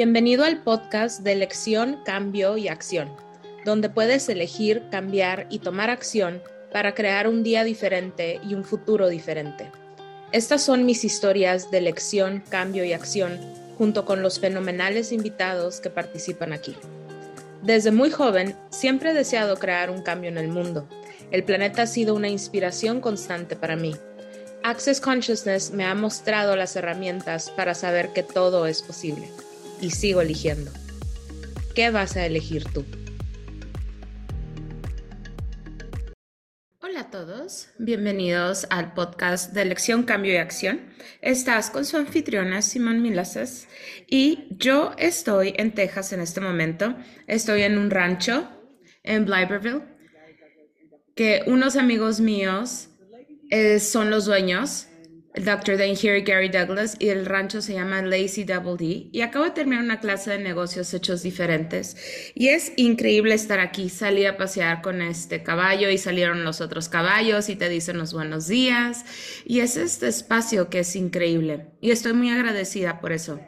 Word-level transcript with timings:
Bienvenido 0.00 0.44
al 0.44 0.62
podcast 0.62 1.22
de 1.22 1.32
elección, 1.32 1.98
cambio 2.04 2.56
y 2.56 2.68
acción, 2.68 3.10
donde 3.64 3.90
puedes 3.90 4.28
elegir, 4.28 4.84
cambiar 4.92 5.48
y 5.50 5.58
tomar 5.58 5.90
acción 5.90 6.40
para 6.70 6.94
crear 6.94 7.26
un 7.26 7.42
día 7.42 7.64
diferente 7.64 8.40
y 8.48 8.54
un 8.54 8.62
futuro 8.62 9.08
diferente. 9.08 9.72
Estas 10.30 10.62
son 10.62 10.86
mis 10.86 11.04
historias 11.04 11.72
de 11.72 11.78
elección, 11.78 12.44
cambio 12.48 12.84
y 12.84 12.92
acción, 12.92 13.40
junto 13.76 14.04
con 14.04 14.22
los 14.22 14.38
fenomenales 14.38 15.10
invitados 15.10 15.80
que 15.80 15.90
participan 15.90 16.52
aquí. 16.52 16.76
Desde 17.62 17.90
muy 17.90 18.12
joven, 18.12 18.54
siempre 18.70 19.10
he 19.10 19.14
deseado 19.14 19.56
crear 19.56 19.90
un 19.90 20.02
cambio 20.02 20.30
en 20.30 20.38
el 20.38 20.46
mundo. 20.46 20.88
El 21.32 21.42
planeta 21.42 21.82
ha 21.82 21.86
sido 21.88 22.14
una 22.14 22.28
inspiración 22.28 23.00
constante 23.00 23.56
para 23.56 23.74
mí. 23.74 23.96
Access 24.62 25.00
Consciousness 25.00 25.72
me 25.72 25.84
ha 25.84 25.96
mostrado 25.96 26.54
las 26.54 26.76
herramientas 26.76 27.50
para 27.50 27.74
saber 27.74 28.12
que 28.12 28.22
todo 28.22 28.64
es 28.68 28.80
posible. 28.80 29.28
Y 29.80 29.90
sigo 29.90 30.20
eligiendo. 30.20 30.70
¿Qué 31.74 31.90
vas 31.90 32.16
a 32.16 32.26
elegir 32.26 32.64
tú? 32.72 32.84
Hola 36.80 37.00
a 37.00 37.10
todos, 37.10 37.68
bienvenidos 37.78 38.66
al 38.70 38.94
podcast 38.94 39.52
de 39.52 39.62
Elección, 39.62 40.02
Cambio 40.02 40.32
y 40.32 40.36
Acción. 40.36 40.80
Estás 41.20 41.70
con 41.70 41.84
su 41.84 41.96
anfitriona 41.96 42.62
Simón 42.62 43.02
Milases 43.02 43.68
y 44.08 44.48
yo 44.50 44.94
estoy 44.98 45.54
en 45.56 45.72
Texas 45.74 46.12
en 46.12 46.20
este 46.20 46.40
momento. 46.40 46.96
Estoy 47.26 47.62
en 47.62 47.78
un 47.78 47.90
rancho 47.90 48.48
en 49.04 49.24
Blyberville 49.24 49.82
que 51.14 51.42
unos 51.46 51.76
amigos 51.76 52.20
míos 52.20 52.90
eh, 53.50 53.80
son 53.80 54.10
los 54.10 54.24
dueños, 54.24 54.86
el 55.38 55.44
Dr. 55.44 55.78
Dane 55.78 55.94
Here 55.94 56.20
Gary 56.22 56.48
Douglas, 56.48 56.96
y 56.98 57.10
el 57.10 57.24
rancho 57.24 57.62
se 57.62 57.74
llama 57.74 58.02
Lazy 58.02 58.42
Double 58.42 58.76
D. 58.76 59.08
Y 59.12 59.20
acabo 59.20 59.44
de 59.44 59.52
terminar 59.52 59.84
una 59.84 60.00
clase 60.00 60.32
de 60.32 60.40
negocios 60.40 60.92
hechos 60.92 61.22
diferentes. 61.22 61.96
Y 62.34 62.48
es 62.48 62.72
increíble 62.74 63.34
estar 63.34 63.60
aquí. 63.60 63.88
Salí 63.88 64.26
a 64.26 64.36
pasear 64.36 64.82
con 64.82 65.00
este 65.00 65.44
caballo 65.44 65.90
y 65.90 65.98
salieron 65.98 66.42
los 66.42 66.60
otros 66.60 66.88
caballos 66.88 67.48
y 67.48 67.54
te 67.54 67.68
dicen 67.68 67.98
los 67.98 68.12
buenos 68.12 68.48
días. 68.48 69.04
Y 69.44 69.60
es 69.60 69.76
este 69.76 70.08
espacio 70.08 70.70
que 70.70 70.80
es 70.80 70.96
increíble. 70.96 71.68
Y 71.80 71.92
estoy 71.92 72.14
muy 72.14 72.30
agradecida 72.30 73.00
por 73.00 73.12
eso. 73.12 73.40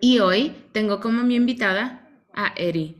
Y 0.00 0.20
hoy 0.20 0.54
tengo 0.70 1.00
como 1.00 1.24
mi 1.24 1.34
invitada 1.34 2.08
a 2.32 2.54
Eri. 2.56 2.96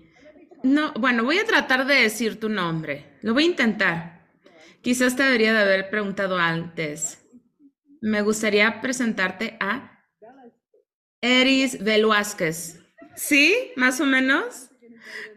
No, 0.65 0.93
bueno, 0.95 1.23
voy 1.23 1.39
a 1.39 1.47
tratar 1.47 1.87
de 1.87 1.95
decir 1.95 2.41
tu 2.41 2.49
nombre. 2.49 3.07
Lo 3.23 3.33
voy 3.33 3.45
a 3.45 3.47
intentar. 3.47 4.27
Quizás 4.83 5.15
te 5.15 5.23
debería 5.23 5.53
de 5.53 5.61
haber 5.61 5.89
preguntado 5.89 6.37
antes. 6.37 7.21
Me 8.01 8.23
gustaría 8.23 8.81
presentarte 8.81 9.57
a 9.61 10.05
Eris 11.21 11.83
Velázquez. 11.83 12.81
¿Sí? 13.15 13.73
¿Más 13.77 14.01
o 14.01 14.07
menos? 14.07 14.71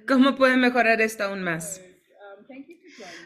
¿Cómo 0.08 0.36
puede 0.36 0.56
mejorar 0.56 1.02
esto 1.02 1.24
aún 1.24 1.44
más? 1.44 1.82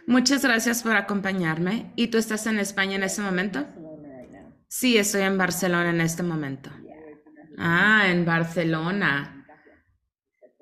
Muchas 0.07 0.43
gracias 0.43 0.81
por 0.81 0.95
acompañarme. 0.95 1.91
¿Y 1.95 2.07
tú 2.07 2.17
estás 2.17 2.47
en 2.47 2.57
España 2.59 2.95
en 2.95 3.03
este 3.03 3.21
momento? 3.21 3.67
Sí, 4.67 4.97
estoy 4.97 5.21
en 5.21 5.37
Barcelona 5.37 5.89
en 5.91 6.01
este 6.01 6.23
momento. 6.23 6.71
Ah, 7.57 8.05
en 8.07 8.25
Barcelona. 8.25 9.45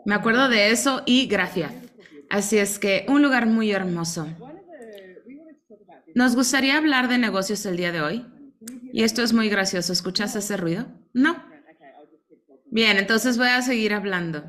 Me 0.05 0.15
acuerdo 0.15 0.49
de 0.49 0.71
eso 0.71 1.03
y 1.05 1.27
gracias. 1.27 1.73
Así 2.29 2.57
es 2.57 2.79
que 2.79 3.05
un 3.07 3.21
lugar 3.21 3.45
muy 3.45 3.71
hermoso. 3.71 4.27
Nos 6.13 6.35
gustaría 6.35 6.77
hablar 6.77 7.07
de 7.07 7.17
negocios 7.17 7.65
el 7.65 7.77
día 7.77 7.91
de 7.91 8.01
hoy. 8.01 8.25
Y 8.95 9.03
esto 9.03 9.23
es 9.23 9.33
muy 9.33 9.49
gracioso. 9.49 9.91
¿Escuchas 9.91 10.37
ese 10.37 10.55
ruido? 10.55 10.87
No. 11.11 11.43
Bien, 12.71 12.95
entonces 12.95 13.37
voy 13.37 13.49
a 13.49 13.61
seguir 13.61 13.93
hablando. 13.93 14.45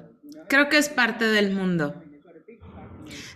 Creo 0.49 0.69
que 0.69 0.79
es 0.79 0.89
parte 0.89 1.25
del 1.25 1.51
mundo. 1.51 2.01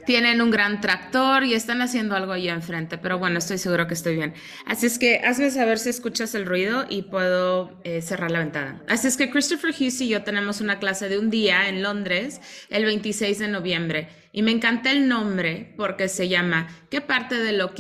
Tienen 0.06 0.40
un 0.40 0.52
gran 0.52 0.80
tractor 0.80 1.42
y 1.42 1.54
están 1.54 1.82
haciendo 1.82 2.14
algo 2.14 2.30
allá 2.30 2.54
enfrente, 2.54 2.96
pero 2.96 3.18
bueno, 3.18 3.38
estoy 3.38 3.58
seguro 3.58 3.88
que 3.88 3.94
estoy 3.94 4.14
bien. 4.14 4.34
Así 4.66 4.86
es 4.86 5.00
que 5.00 5.18
hazme 5.18 5.50
saber 5.50 5.80
si 5.80 5.88
escuchas 5.88 6.36
el 6.36 6.46
ruido 6.46 6.86
y 6.88 7.02
puedo 7.02 7.80
eh, 7.82 8.02
cerrar 8.02 8.30
la 8.30 8.38
ventana. 8.38 8.80
Así 8.86 9.08
es 9.08 9.16
que 9.16 9.30
Christopher 9.30 9.72
Hughes 9.72 10.00
y 10.00 10.08
yo 10.08 10.22
tenemos 10.22 10.60
una 10.60 10.78
clase 10.78 11.08
de 11.08 11.18
un 11.18 11.28
día 11.28 11.68
en 11.68 11.82
Londres 11.82 12.40
el 12.68 12.84
26 12.84 13.40
de 13.40 13.48
noviembre. 13.48 14.08
Y 14.32 14.42
me 14.42 14.52
encanta 14.52 14.92
el 14.92 15.08
nombre 15.08 15.74
porque 15.76 16.06
se 16.06 16.28
llama 16.28 16.68
¿Qué 16.88 17.00
parte 17.00 17.36
de 17.36 17.50
lo 17.50 17.72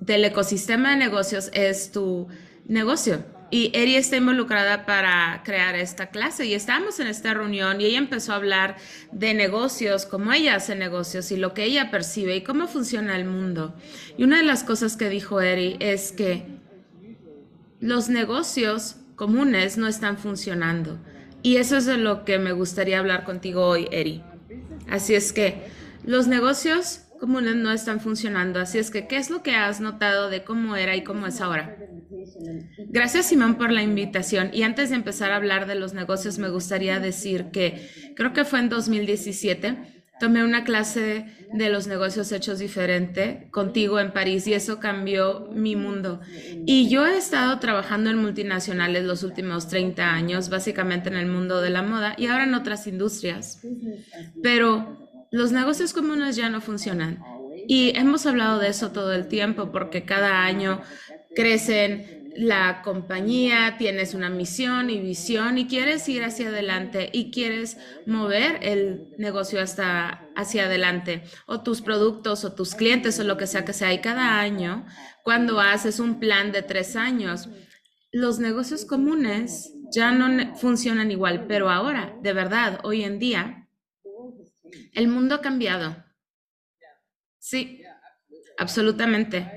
del 0.00 0.24
ecosistema 0.24 0.90
de 0.90 0.96
negocios 0.98 1.50
es 1.52 1.90
tu 1.90 2.28
negocio? 2.66 3.24
Y 3.48 3.70
Eri 3.74 3.94
está 3.94 4.16
involucrada 4.16 4.86
para 4.86 5.42
crear 5.44 5.76
esta 5.76 6.06
clase 6.06 6.46
y 6.46 6.54
estábamos 6.54 6.98
en 6.98 7.06
esta 7.06 7.32
reunión 7.32 7.80
y 7.80 7.84
ella 7.84 7.98
empezó 7.98 8.32
a 8.32 8.36
hablar 8.36 8.76
de 9.12 9.34
negocios, 9.34 10.04
cómo 10.04 10.32
ella 10.32 10.56
hace 10.56 10.74
negocios 10.74 11.30
y 11.30 11.36
lo 11.36 11.54
que 11.54 11.62
ella 11.62 11.92
percibe 11.92 12.34
y 12.34 12.42
cómo 12.42 12.66
funciona 12.66 13.16
el 13.16 13.24
mundo. 13.24 13.76
Y 14.18 14.24
una 14.24 14.38
de 14.38 14.42
las 14.42 14.64
cosas 14.64 14.96
que 14.96 15.08
dijo 15.08 15.40
Eri 15.40 15.76
es 15.78 16.10
que 16.10 16.44
los 17.78 18.08
negocios 18.08 18.96
comunes 19.14 19.78
no 19.78 19.86
están 19.86 20.18
funcionando. 20.18 20.98
Y 21.42 21.58
eso 21.58 21.76
es 21.76 21.86
de 21.86 21.98
lo 21.98 22.24
que 22.24 22.40
me 22.40 22.50
gustaría 22.50 22.98
hablar 22.98 23.22
contigo 23.22 23.64
hoy, 23.64 23.86
Eri. 23.92 24.24
Así 24.90 25.14
es 25.14 25.32
que 25.32 25.68
los 26.04 26.26
negocios 26.26 27.02
comunes 27.20 27.54
no 27.54 27.70
están 27.70 28.00
funcionando. 28.00 28.58
Así 28.58 28.78
es 28.78 28.90
que, 28.90 29.06
¿qué 29.06 29.18
es 29.18 29.30
lo 29.30 29.44
que 29.44 29.54
has 29.54 29.80
notado 29.80 30.30
de 30.30 30.42
cómo 30.42 30.74
era 30.74 30.96
y 30.96 31.04
cómo 31.04 31.28
es 31.28 31.40
ahora? 31.40 31.76
Gracias 32.88 33.26
Simón 33.26 33.56
por 33.56 33.72
la 33.72 33.82
invitación. 33.82 34.50
Y 34.52 34.62
antes 34.62 34.90
de 34.90 34.96
empezar 34.96 35.32
a 35.32 35.36
hablar 35.36 35.66
de 35.66 35.74
los 35.74 35.94
negocios, 35.94 36.38
me 36.38 36.48
gustaría 36.48 37.00
decir 37.00 37.46
que 37.52 37.88
creo 38.14 38.32
que 38.32 38.44
fue 38.44 38.60
en 38.60 38.68
2017, 38.68 39.76
tomé 40.18 40.44
una 40.44 40.64
clase 40.64 41.26
de 41.52 41.68
los 41.68 41.86
negocios 41.86 42.32
hechos 42.32 42.58
diferente 42.58 43.48
contigo 43.50 44.00
en 44.00 44.12
París 44.12 44.46
y 44.46 44.54
eso 44.54 44.80
cambió 44.80 45.48
mi 45.52 45.76
mundo. 45.76 46.20
Y 46.64 46.88
yo 46.88 47.06
he 47.06 47.16
estado 47.16 47.58
trabajando 47.58 48.10
en 48.10 48.18
multinacionales 48.18 49.04
los 49.04 49.22
últimos 49.22 49.68
30 49.68 50.10
años, 50.10 50.48
básicamente 50.48 51.08
en 51.08 51.16
el 51.16 51.26
mundo 51.26 51.60
de 51.60 51.70
la 51.70 51.82
moda 51.82 52.14
y 52.16 52.26
ahora 52.26 52.44
en 52.44 52.54
otras 52.54 52.86
industrias. 52.86 53.60
Pero 54.42 55.08
los 55.30 55.52
negocios 55.52 55.92
comunes 55.92 56.36
ya 56.36 56.48
no 56.48 56.60
funcionan. 56.60 57.22
Y 57.68 57.96
hemos 57.96 58.26
hablado 58.26 58.60
de 58.60 58.68
eso 58.68 58.92
todo 58.92 59.12
el 59.12 59.26
tiempo 59.26 59.72
porque 59.72 60.04
cada 60.04 60.44
año 60.44 60.80
crecen 61.36 62.32
la 62.34 62.82
compañía, 62.82 63.76
tienes 63.78 64.14
una 64.14 64.30
misión 64.30 64.90
y 64.90 65.00
visión 65.00 65.58
y 65.58 65.68
quieres 65.68 66.08
ir 66.08 66.24
hacia 66.24 66.48
adelante 66.48 67.10
y 67.12 67.30
quieres 67.30 67.78
mover 68.06 68.58
el 68.62 69.08
negocio 69.18 69.60
hasta 69.62 70.32
hacia 70.36 70.66
adelante 70.66 71.24
o 71.46 71.62
tus 71.62 71.82
productos 71.82 72.44
o 72.44 72.54
tus 72.54 72.74
clientes 72.74 73.20
o 73.20 73.24
lo 73.24 73.38
que 73.38 73.46
sea 73.46 73.64
que 73.66 73.74
sea. 73.74 73.92
Y 73.94 74.00
cada 74.02 74.40
año, 74.40 74.86
cuando 75.24 75.60
haces 75.60 76.00
un 76.00 76.20
plan 76.20 76.52
de 76.52 76.62
tres 76.62 76.96
años, 76.96 77.48
los 78.12 78.38
negocios 78.40 78.86
comunes 78.86 79.72
ya 79.94 80.12
no 80.12 80.56
funcionan 80.56 81.10
igual, 81.12 81.46
pero 81.48 81.70
ahora, 81.70 82.16
de 82.22 82.32
verdad, 82.34 82.80
hoy 82.84 83.04
en 83.04 83.18
día, 83.18 83.68
el 84.94 85.08
mundo 85.08 85.36
ha 85.36 85.40
cambiado. 85.42 85.96
Sí, 87.38 87.82
absolutamente. 88.58 89.55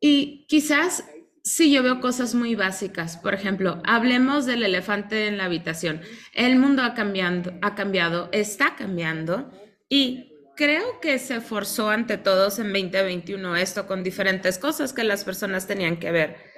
Y 0.00 0.46
quizás 0.48 1.04
sí 1.42 1.72
yo 1.72 1.82
veo 1.82 2.00
cosas 2.00 2.34
muy 2.34 2.54
básicas. 2.54 3.16
Por 3.16 3.34
ejemplo, 3.34 3.80
hablemos 3.84 4.46
del 4.46 4.62
elefante 4.62 5.26
en 5.26 5.38
la 5.38 5.44
habitación. 5.44 6.00
El 6.32 6.56
mundo 6.56 6.82
ha 6.82 6.94
cambiado, 6.94 7.52
ha 7.62 7.74
cambiado, 7.74 8.28
está 8.32 8.76
cambiando 8.76 9.50
y 9.88 10.32
creo 10.56 11.00
que 11.00 11.18
se 11.18 11.40
forzó 11.40 11.90
ante 11.90 12.18
todos 12.18 12.58
en 12.58 12.72
2021 12.72 13.56
esto 13.56 13.86
con 13.86 14.02
diferentes 14.02 14.58
cosas 14.58 14.92
que 14.92 15.04
las 15.04 15.24
personas 15.24 15.66
tenían 15.66 15.98
que 15.98 16.10
ver. 16.10 16.49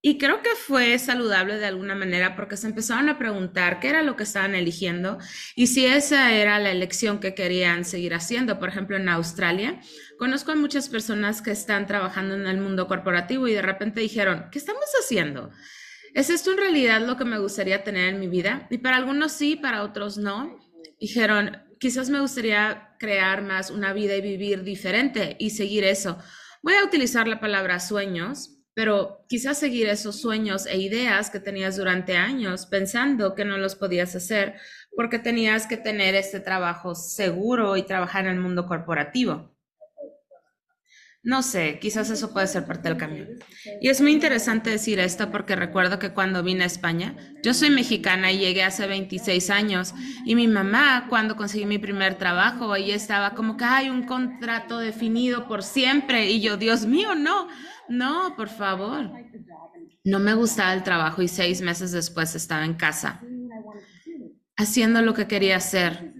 Y 0.00 0.16
creo 0.16 0.42
que 0.42 0.50
fue 0.50 0.96
saludable 1.00 1.58
de 1.58 1.66
alguna 1.66 1.96
manera 1.96 2.36
porque 2.36 2.56
se 2.56 2.68
empezaron 2.68 3.08
a 3.08 3.18
preguntar 3.18 3.80
qué 3.80 3.88
era 3.88 4.02
lo 4.02 4.14
que 4.14 4.22
estaban 4.22 4.54
eligiendo 4.54 5.18
y 5.56 5.66
si 5.66 5.86
esa 5.86 6.32
era 6.32 6.60
la 6.60 6.70
elección 6.70 7.18
que 7.18 7.34
querían 7.34 7.84
seguir 7.84 8.14
haciendo. 8.14 8.60
Por 8.60 8.68
ejemplo, 8.68 8.96
en 8.96 9.08
Australia, 9.08 9.80
conozco 10.16 10.52
a 10.52 10.54
muchas 10.54 10.88
personas 10.88 11.42
que 11.42 11.50
están 11.50 11.86
trabajando 11.86 12.36
en 12.36 12.46
el 12.46 12.60
mundo 12.60 12.86
corporativo 12.86 13.48
y 13.48 13.54
de 13.54 13.62
repente 13.62 14.00
dijeron, 14.00 14.46
¿qué 14.52 14.58
estamos 14.60 14.84
haciendo? 15.02 15.50
¿Es 16.14 16.30
esto 16.30 16.52
en 16.52 16.58
realidad 16.58 17.00
lo 17.00 17.16
que 17.16 17.24
me 17.24 17.38
gustaría 17.38 17.82
tener 17.82 18.14
en 18.14 18.20
mi 18.20 18.28
vida? 18.28 18.68
Y 18.70 18.78
para 18.78 18.96
algunos 18.96 19.32
sí, 19.32 19.56
para 19.56 19.82
otros 19.82 20.16
no. 20.16 20.60
Dijeron, 21.00 21.58
quizás 21.80 22.08
me 22.08 22.20
gustaría 22.20 22.94
crear 23.00 23.42
más 23.42 23.70
una 23.70 23.92
vida 23.92 24.14
y 24.14 24.20
vivir 24.20 24.62
diferente 24.62 25.36
y 25.40 25.50
seguir 25.50 25.82
eso. 25.82 26.18
Voy 26.62 26.74
a 26.74 26.84
utilizar 26.84 27.26
la 27.26 27.40
palabra 27.40 27.80
sueños 27.80 28.57
pero 28.78 29.24
quizás 29.28 29.58
seguir 29.58 29.88
esos 29.88 30.20
sueños 30.20 30.64
e 30.64 30.78
ideas 30.78 31.30
que 31.30 31.40
tenías 31.40 31.76
durante 31.76 32.16
años 32.16 32.64
pensando 32.66 33.34
que 33.34 33.44
no 33.44 33.58
los 33.58 33.74
podías 33.74 34.14
hacer 34.14 34.54
porque 34.94 35.18
tenías 35.18 35.66
que 35.66 35.76
tener 35.76 36.14
este 36.14 36.38
trabajo 36.38 36.94
seguro 36.94 37.76
y 37.76 37.82
trabajar 37.82 38.26
en 38.26 38.34
el 38.34 38.40
mundo 38.40 38.66
corporativo. 38.68 39.52
No 41.24 41.42
sé, 41.42 41.80
quizás 41.80 42.08
eso 42.10 42.32
puede 42.32 42.46
ser 42.46 42.66
parte 42.66 42.88
del 42.88 42.96
cambio. 42.96 43.26
Y 43.80 43.88
es 43.88 44.00
muy 44.00 44.12
interesante 44.12 44.70
decir 44.70 45.00
esto 45.00 45.32
porque 45.32 45.56
recuerdo 45.56 45.98
que 45.98 46.12
cuando 46.12 46.44
vine 46.44 46.62
a 46.62 46.68
España, 46.68 47.16
yo 47.42 47.54
soy 47.54 47.70
mexicana 47.70 48.30
y 48.30 48.38
llegué 48.38 48.62
hace 48.62 48.86
26 48.86 49.50
años 49.50 49.92
y 50.24 50.36
mi 50.36 50.46
mamá 50.46 51.06
cuando 51.08 51.34
conseguí 51.34 51.66
mi 51.66 51.78
primer 51.78 52.14
trabajo, 52.14 52.76
ella 52.76 52.94
estaba 52.94 53.34
como 53.34 53.56
que 53.56 53.64
hay 53.64 53.90
un 53.90 54.04
contrato 54.04 54.78
definido 54.78 55.48
por 55.48 55.64
siempre 55.64 56.30
y 56.30 56.40
yo, 56.40 56.56
Dios 56.56 56.86
mío, 56.86 57.16
no, 57.16 57.48
no, 57.88 58.34
por 58.36 58.48
favor. 58.48 59.10
No 60.04 60.18
me 60.18 60.34
gustaba 60.34 60.72
el 60.74 60.82
trabajo 60.82 61.22
y 61.22 61.28
seis 61.28 61.60
meses 61.60 61.92
después 61.92 62.34
estaba 62.34 62.64
en 62.64 62.74
casa 62.74 63.20
haciendo 64.56 65.02
lo 65.02 65.14
que 65.14 65.26
quería 65.26 65.56
hacer. 65.56 66.12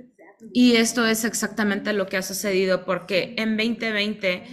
Y 0.52 0.76
esto 0.76 1.06
es 1.06 1.24
exactamente 1.24 1.92
lo 1.92 2.06
que 2.06 2.16
ha 2.16 2.22
sucedido 2.22 2.84
porque 2.84 3.34
en 3.36 3.56
2020 3.56 4.44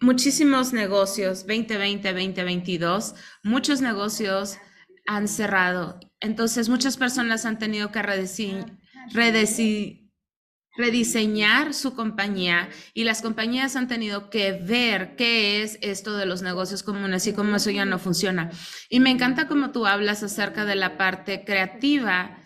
muchísimos 0.00 0.72
negocios, 0.72 1.46
2020, 1.46 2.12
2022, 2.12 3.14
muchos 3.42 3.80
negocios 3.80 4.58
han 5.06 5.28
cerrado. 5.28 5.98
Entonces, 6.20 6.68
muchas 6.68 6.96
personas 6.96 7.44
han 7.46 7.58
tenido 7.58 7.90
que 7.90 8.02
rediseñar 10.76 11.74
su 11.74 11.94
compañía 11.94 12.68
y 12.94 13.04
las 13.04 13.22
compañías 13.22 13.76
han 13.76 13.88
tenido 13.88 14.30
que 14.30 14.52
ver 14.52 15.16
qué 15.16 15.62
es 15.62 15.78
esto 15.82 16.16
de 16.16 16.26
los 16.26 16.42
negocios 16.42 16.82
comunes 16.82 17.26
y 17.26 17.32
cómo 17.32 17.56
eso 17.56 17.70
ya 17.70 17.84
no 17.84 17.98
funciona. 17.98 18.50
Y 18.88 19.00
me 19.00 19.10
encanta 19.10 19.48
cómo 19.48 19.70
tú 19.70 19.86
hablas 19.86 20.22
acerca 20.22 20.64
de 20.64 20.76
la 20.76 20.96
parte 20.96 21.44
creativa 21.44 22.39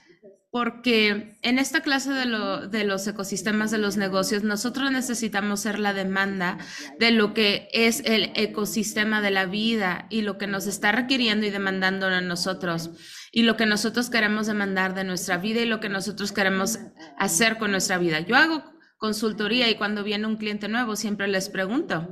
porque 0.55 1.37
en 1.43 1.59
esta 1.59 1.81
clase 1.81 2.13
de, 2.13 2.69
de, 2.71 2.85
los 2.85 3.05
ecosistemas 3.09 3.73
de 3.73 3.79
los 3.79 3.97
negocios, 3.97 4.45
nosotros 4.45 4.93
necesitamos 4.93 5.59
ser 5.59 5.81
la 5.81 5.93
demanda 5.93 6.59
de 7.01 7.11
lo 7.11 7.35
que 7.35 7.69
es 7.73 8.05
el 8.05 8.31
ecosistema 8.37 9.21
de 9.21 9.33
la 9.33 9.47
vida 9.47 10.07
y 10.11 10.21
lo 10.21 10.39
que 10.39 10.47
nos 10.47 10.69
está 10.69 10.93
requiriendo 10.93 11.45
y 11.45 11.51
demandando 11.51 12.07
a 12.07 12.21
nosotros, 12.21 12.93
y 13.33 13.43
lo 13.43 13.57
que 13.57 13.67
nosotros 13.67 14.11
queremos 14.11 14.47
demandar 14.47 14.95
de 14.95 15.03
nuestra 15.03 15.39
vida 15.39 15.61
y 15.61 15.67
lo 15.67 15.81
que 15.81 15.89
nosotros 15.89 16.31
queremos 16.31 16.79
hacer 17.19 17.59
con 17.59 17.73
nuestra 17.73 17.99
vida. 17.99 18.21
Yo 18.21 18.37
hago 18.37 18.63
consultoría 18.97 19.69
y 19.69 19.75
cuando 19.75 20.05
viene 20.05 20.29
un 20.29 20.37
cliente 20.37 20.69
nuevo 20.69 20.95
siempre 20.95 21.27
les 21.27 21.49
pregunto, 21.49 22.09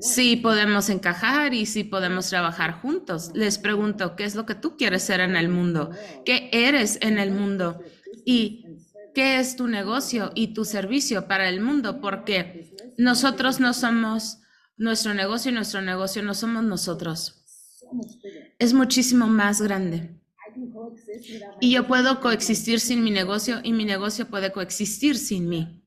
si 0.00 0.36
podemos 0.36 0.88
encajar 0.88 1.54
y 1.54 1.66
si 1.66 1.84
podemos 1.84 2.28
trabajar 2.28 2.80
juntos. 2.80 3.30
Les 3.34 3.58
pregunto, 3.58 4.16
¿qué 4.16 4.24
es 4.24 4.34
lo 4.34 4.46
que 4.46 4.54
tú 4.54 4.76
quieres 4.76 5.02
ser 5.02 5.20
en 5.20 5.36
el 5.36 5.48
mundo? 5.48 5.90
¿Qué 6.24 6.50
eres 6.52 6.98
en 7.02 7.18
el 7.18 7.30
mundo? 7.30 7.80
¿Y 8.24 8.64
qué 9.14 9.38
es 9.38 9.56
tu 9.56 9.66
negocio 9.66 10.32
y 10.34 10.48
tu 10.48 10.64
servicio 10.64 11.26
para 11.26 11.48
el 11.48 11.60
mundo? 11.60 12.00
Porque 12.00 12.74
nosotros 12.98 13.60
no 13.60 13.72
somos 13.72 14.38
nuestro 14.76 15.14
negocio 15.14 15.50
y 15.50 15.54
nuestro 15.54 15.80
negocio 15.80 16.22
no 16.22 16.34
somos 16.34 16.62
nosotros. 16.64 17.42
Es 18.58 18.74
muchísimo 18.74 19.26
más 19.26 19.60
grande. 19.62 20.20
Y 21.60 21.72
yo 21.72 21.86
puedo 21.86 22.20
coexistir 22.20 22.80
sin 22.80 23.02
mi 23.04 23.10
negocio 23.10 23.60
y 23.62 23.72
mi 23.72 23.84
negocio 23.84 24.28
puede 24.28 24.52
coexistir 24.52 25.16
sin 25.16 25.48
mí. 25.48 25.82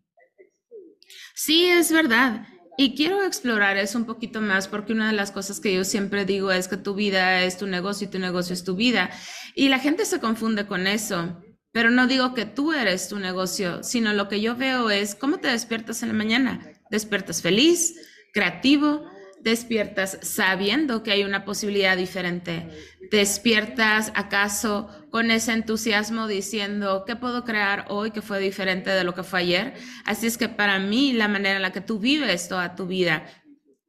Sí, 1.36 1.66
es 1.66 1.92
verdad. 1.92 2.46
Y 2.82 2.96
quiero 2.96 3.26
explorar 3.26 3.76
eso 3.76 3.98
un 3.98 4.06
poquito 4.06 4.40
más 4.40 4.70
porque 4.70 4.94
una 4.94 5.08
de 5.08 5.14
las 5.14 5.32
cosas 5.32 5.60
que 5.60 5.74
yo 5.74 5.84
siempre 5.84 6.24
digo 6.24 6.50
es 6.50 6.70
que 6.70 6.78
tu 6.78 6.94
vida 6.94 7.44
es 7.44 7.58
tu 7.58 7.68
negocio 7.68 8.08
y 8.08 8.10
tu 8.10 8.20
negocio 8.20 8.54
es 8.54 8.64
tu 8.64 8.78
vida. 8.78 9.10
Y 9.54 9.68
la 9.68 9.80
gente 9.80 10.06
se 10.06 10.22
confunde 10.22 10.66
con 10.66 10.88
eso. 10.88 11.44
Pero 11.74 11.90
no 11.90 12.08
digo 12.08 12.34
que 12.34 12.46
tú 12.46 12.72
eres 12.72 13.10
tu 13.10 13.20
negocio, 13.20 13.84
sino 13.84 14.14
lo 14.14 14.30
que 14.30 14.40
yo 14.40 14.56
veo 14.56 14.90
es 14.92 15.14
cómo 15.14 15.40
te 15.40 15.50
despiertas 15.50 16.04
en 16.04 16.08
la 16.08 16.14
mañana. 16.14 16.62
Despiertas 16.90 17.42
feliz, 17.42 17.96
creativo, 18.34 19.04
despiertas 19.42 20.18
sabiendo 20.22 21.04
que 21.04 21.12
hay 21.12 21.26
una 21.26 21.44
posibilidad 21.44 21.98
diferente. 21.98 22.70
Despiertas 23.12 24.14
acaso 24.16 24.90
con 25.10 25.32
ese 25.32 25.54
entusiasmo 25.54 26.28
diciendo, 26.28 27.04
¿qué 27.06 27.16
puedo 27.16 27.44
crear 27.44 27.86
hoy 27.90 28.12
que 28.12 28.22
fue 28.22 28.40
diferente 28.40 28.90
de 28.90 29.04
lo 29.04 29.14
que 29.16 29.24
fue 29.24 29.40
ayer? 29.42 29.74
Así 30.06 30.28
es 30.28 30.38
que 30.38 30.50
para 30.50 30.80
mí 30.80 31.14
la 31.14 31.28
manera 31.28 31.56
en 31.56 31.62
la 31.62 31.72
que 31.72 31.82
tú 31.82 32.00
vives 32.00 32.48
toda 32.48 32.76
tu 32.76 32.88
vida, 32.88 33.26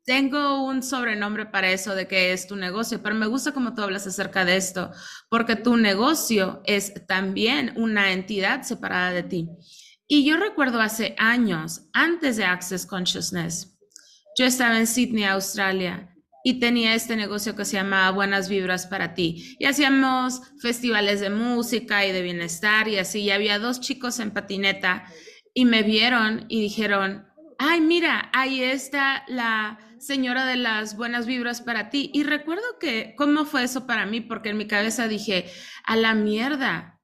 tengo 0.05 0.65
un 0.65 0.83
sobrenombre 0.83 1.47
para 1.47 1.71
eso 1.71 1.95
de 1.95 2.09
que 2.09 2.33
es 2.33 2.47
tu 2.47 2.57
negocio, 2.57 3.03
pero 3.03 3.15
me 3.15 3.27
gusta 3.27 3.53
cómo 3.53 3.75
tú 3.75 3.83
hablas 3.83 4.07
acerca 4.07 4.45
de 4.45 4.57
esto, 4.57 4.91
porque 5.29 5.57
tu 5.57 5.77
negocio 5.77 6.63
es 6.65 7.07
también 7.07 7.73
una 7.77 8.13
entidad 8.13 8.63
separada 8.63 9.13
de 9.13 9.23
ti. 9.23 9.49
Y 10.09 10.25
yo 10.25 10.37
recuerdo 10.37 10.81
hace 10.81 11.15
años, 11.19 11.83
antes 11.93 12.37
de 12.37 12.45
Access 12.45 12.87
Consciousness, 12.87 13.79
yo 14.37 14.47
estaba 14.47 14.79
en 14.79 14.87
Sydney, 14.87 15.25
Australia, 15.25 16.13
y 16.43 16.61
tenía 16.61 16.95
este 16.95 17.17
negocio 17.17 17.55
que 17.55 17.65
se 17.65 17.75
llamaba 17.75 18.11
Buenas 18.11 18.49
Vibras 18.49 18.87
para 18.87 19.15
ti. 19.15 19.57
Y 19.59 19.67
hacíamos 19.67 20.43
festivales 20.61 21.21
de 21.21 21.31
música 21.31 22.07
y 22.07 22.13
de 22.13 22.23
bienestar 22.23 22.89
y 22.89 22.99
así. 22.99 23.21
Y 23.21 23.31
había 23.31 23.59
dos 23.59 23.81
chicos 23.81 24.19
en 24.21 24.31
patineta 24.31 25.05
y 25.55 25.65
me 25.65 25.83
vieron 25.83 26.47
y 26.49 26.61
dijeron, 26.63 27.27
ay, 27.59 27.81
mira, 27.81 28.31
ahí 28.33 28.63
está 28.63 29.25
la 29.29 29.79
señora 29.99 30.47
de 30.47 30.57
las 30.57 30.97
buenas 30.97 31.27
vibras 31.27 31.61
para 31.61 31.91
ti. 31.91 32.11
Y 32.15 32.23
recuerdo 32.23 32.79
que, 32.81 33.15
¿cómo 33.17 33.45
fue 33.45 33.65
eso 33.65 33.87
para 33.87 34.07
mí? 34.07 34.21
Porque 34.21 34.51
en 34.51 34.57
mi 34.57 34.67
cabeza 34.67 35.09
dije, 35.09 35.51
a 35.85 35.97
la 35.97 36.15
mierda, 36.15 37.01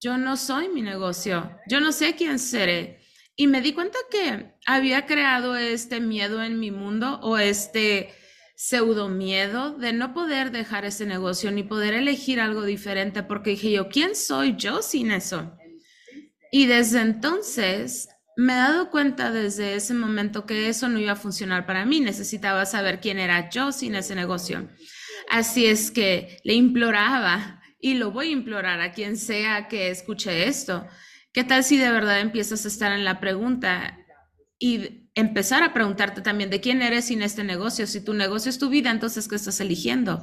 yo 0.00 0.18
no 0.18 0.36
soy 0.36 0.68
mi 0.68 0.82
negocio, 0.82 1.50
yo 1.68 1.80
no 1.80 1.92
sé 1.92 2.14
quién 2.16 2.38
seré. 2.38 3.00
Y 3.36 3.46
me 3.46 3.60
di 3.60 3.72
cuenta 3.72 3.98
que 4.10 4.52
había 4.66 5.06
creado 5.06 5.56
este 5.56 6.00
miedo 6.00 6.42
en 6.42 6.58
mi 6.58 6.72
mundo 6.72 7.20
o 7.22 7.38
este 7.38 8.12
pseudo 8.60 9.08
miedo 9.08 9.78
de 9.78 9.92
no 9.92 10.12
poder 10.12 10.50
dejar 10.50 10.84
ese 10.84 11.06
negocio 11.06 11.52
ni 11.52 11.62
poder 11.62 11.94
elegir 11.94 12.40
algo 12.40 12.64
diferente 12.64 13.22
porque 13.22 13.50
dije 13.50 13.70
yo, 13.70 13.88
¿quién 13.88 14.16
soy 14.16 14.56
yo 14.56 14.82
sin 14.82 15.12
eso? 15.12 15.56
Y 16.50 16.66
desde 16.66 17.02
entonces 17.02 18.08
me 18.36 18.54
he 18.54 18.56
dado 18.56 18.90
cuenta 18.90 19.30
desde 19.30 19.76
ese 19.76 19.94
momento 19.94 20.44
que 20.44 20.68
eso 20.68 20.88
no 20.88 20.98
iba 20.98 21.12
a 21.12 21.16
funcionar 21.16 21.66
para 21.66 21.86
mí. 21.86 22.00
Necesitaba 22.00 22.66
saber 22.66 22.98
quién 22.98 23.20
era 23.20 23.48
yo 23.48 23.70
sin 23.70 23.94
ese 23.94 24.16
negocio. 24.16 24.68
Así 25.30 25.66
es 25.66 25.92
que 25.92 26.38
le 26.42 26.54
imploraba 26.54 27.62
y 27.78 27.94
lo 27.94 28.10
voy 28.10 28.30
a 28.30 28.32
implorar 28.32 28.80
a 28.80 28.90
quien 28.90 29.16
sea 29.16 29.68
que 29.68 29.90
escuche 29.90 30.48
esto. 30.48 30.84
¿Qué 31.32 31.44
tal 31.44 31.62
si 31.62 31.76
de 31.76 31.92
verdad 31.92 32.18
empiezas 32.18 32.64
a 32.64 32.68
estar 32.68 32.90
en 32.90 33.04
la 33.04 33.20
pregunta 33.20 33.96
y 34.58 35.07
empezar 35.18 35.62
a 35.62 35.72
preguntarte 35.72 36.20
también 36.20 36.48
de 36.50 36.60
quién 36.60 36.80
eres 36.80 37.06
sin 37.06 37.22
este 37.22 37.42
negocio. 37.42 37.86
Si 37.86 38.00
tu 38.00 38.14
negocio 38.14 38.50
es 38.50 38.58
tu 38.58 38.68
vida, 38.68 38.90
entonces, 38.90 39.26
¿qué 39.26 39.34
estás 39.34 39.60
eligiendo? 39.60 40.22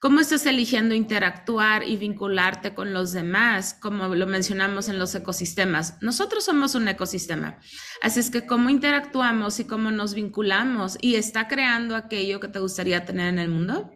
¿Cómo 0.00 0.20
estás 0.20 0.46
eligiendo 0.46 0.94
interactuar 0.94 1.86
y 1.86 1.98
vincularte 1.98 2.72
con 2.72 2.94
los 2.94 3.12
demás, 3.12 3.74
como 3.74 4.14
lo 4.14 4.26
mencionamos 4.26 4.88
en 4.88 4.98
los 4.98 5.14
ecosistemas? 5.14 5.98
Nosotros 6.00 6.42
somos 6.42 6.74
un 6.74 6.88
ecosistema. 6.88 7.58
Así 8.00 8.20
es 8.20 8.30
que 8.30 8.46
cómo 8.46 8.70
interactuamos 8.70 9.60
y 9.60 9.66
cómo 9.66 9.90
nos 9.90 10.14
vinculamos 10.14 10.96
y 11.02 11.16
está 11.16 11.48
creando 11.48 11.96
aquello 11.96 12.40
que 12.40 12.48
te 12.48 12.60
gustaría 12.60 13.04
tener 13.04 13.28
en 13.28 13.38
el 13.38 13.50
mundo, 13.50 13.92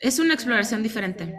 es 0.00 0.18
una 0.18 0.34
exploración 0.34 0.82
diferente. 0.82 1.32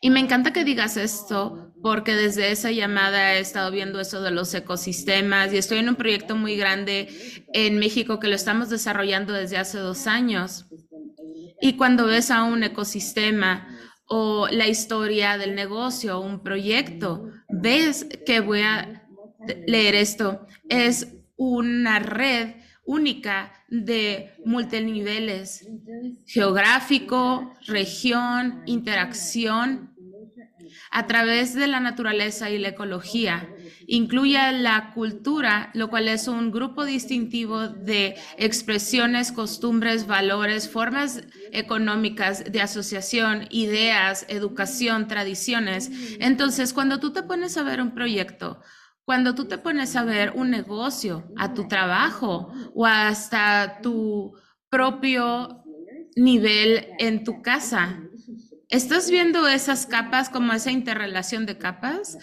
Y 0.00 0.10
me 0.10 0.20
encanta 0.20 0.52
que 0.52 0.64
digas 0.64 0.96
esto 0.96 1.72
porque 1.82 2.14
desde 2.14 2.50
esa 2.50 2.70
llamada 2.70 3.34
he 3.34 3.40
estado 3.40 3.70
viendo 3.70 4.00
eso 4.00 4.22
de 4.22 4.30
los 4.30 4.52
ecosistemas 4.54 5.52
y 5.52 5.58
estoy 5.58 5.78
en 5.78 5.88
un 5.88 5.96
proyecto 5.96 6.36
muy 6.36 6.56
grande 6.56 7.08
en 7.52 7.78
México 7.78 8.18
que 8.18 8.28
lo 8.28 8.34
estamos 8.34 8.70
desarrollando 8.70 9.32
desde 9.32 9.58
hace 9.58 9.78
dos 9.78 10.06
años. 10.06 10.66
Y 11.60 11.74
cuando 11.76 12.06
ves 12.06 12.30
a 12.30 12.42
un 12.42 12.62
ecosistema 12.62 13.68
o 14.06 14.48
la 14.48 14.68
historia 14.68 15.38
del 15.38 15.54
negocio, 15.54 16.20
un 16.20 16.42
proyecto, 16.42 17.28
ves 17.48 18.06
que 18.26 18.40
voy 18.40 18.62
a 18.62 19.06
leer 19.66 19.94
esto, 19.94 20.46
es 20.68 21.08
una 21.36 21.98
red 21.98 22.61
única 22.84 23.52
de 23.68 24.32
multiniveles, 24.44 25.68
geográfico, 26.26 27.54
región, 27.66 28.62
interacción, 28.66 29.92
a 30.90 31.06
través 31.06 31.54
de 31.54 31.66
la 31.66 31.80
naturaleza 31.80 32.50
y 32.50 32.58
la 32.58 32.68
ecología. 32.68 33.48
Incluye 33.86 34.52
la 34.52 34.92
cultura, 34.94 35.70
lo 35.74 35.88
cual 35.88 36.08
es 36.08 36.28
un 36.28 36.50
grupo 36.50 36.84
distintivo 36.84 37.68
de 37.68 38.16
expresiones, 38.36 39.32
costumbres, 39.32 40.06
valores, 40.06 40.68
formas 40.68 41.22
económicas 41.50 42.44
de 42.50 42.60
asociación, 42.60 43.46
ideas, 43.50 44.26
educación, 44.28 45.08
tradiciones. 45.08 45.90
Entonces, 46.20 46.72
cuando 46.72 47.00
tú 47.00 47.12
te 47.12 47.22
pones 47.22 47.56
a 47.56 47.62
ver 47.62 47.80
un 47.80 47.92
proyecto, 47.94 48.60
cuando 49.04 49.34
tú 49.34 49.46
te 49.46 49.58
pones 49.58 49.96
a 49.96 50.04
ver 50.04 50.32
un 50.34 50.50
negocio, 50.50 51.30
a 51.36 51.54
tu 51.54 51.68
trabajo 51.68 52.52
o 52.74 52.86
hasta 52.86 53.80
tu 53.82 54.32
propio 54.68 55.64
nivel 56.16 56.86
en 56.98 57.24
tu 57.24 57.42
casa, 57.42 57.98
¿Estás 58.72 59.10
viendo 59.10 59.46
esas 59.48 59.84
capas 59.84 60.30
como 60.30 60.54
esa 60.54 60.70
interrelación 60.70 61.44
de 61.44 61.58
capas, 61.58 62.16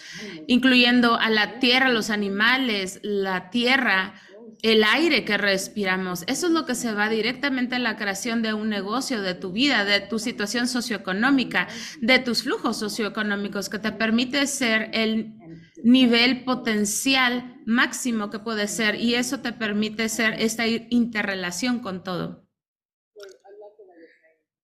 incluyendo 0.47 1.13
a 1.13 1.29
la 1.29 1.59
tierra, 1.59 1.89
los 1.89 2.09
animales, 2.09 2.99
la 3.03 3.51
tierra, 3.51 4.15
el 4.63 4.83
aire 4.83 5.25
que 5.25 5.37
respiramos. 5.37 6.23
Eso 6.25 6.47
es 6.47 6.51
lo 6.51 6.65
que 6.65 6.73
se 6.73 6.91
va 6.91 7.07
directamente 7.07 7.75
a 7.75 7.79
la 7.79 7.97
creación 7.97 8.41
de 8.41 8.53
un 8.53 8.67
negocio, 8.67 9.21
de 9.21 9.35
tu 9.35 9.51
vida, 9.51 9.85
de 9.85 10.01
tu 10.01 10.17
situación 10.17 10.67
socioeconómica, 10.67 11.67
de 12.01 12.17
tus 12.17 12.41
flujos 12.41 12.77
socioeconómicos, 12.77 13.69
que 13.69 13.77
te 13.77 13.91
permite 13.91 14.47
ser 14.47 14.89
el 14.93 15.35
nivel 15.83 16.43
potencial 16.43 17.61
máximo 17.65 18.29
que 18.29 18.39
puede 18.39 18.67
ser 18.67 18.95
y 18.95 19.15
eso 19.15 19.39
te 19.39 19.53
permite 19.53 20.09
ser 20.09 20.33
esta 20.39 20.67
interrelación 20.67 21.79
con 21.79 22.03
todo. 22.03 22.47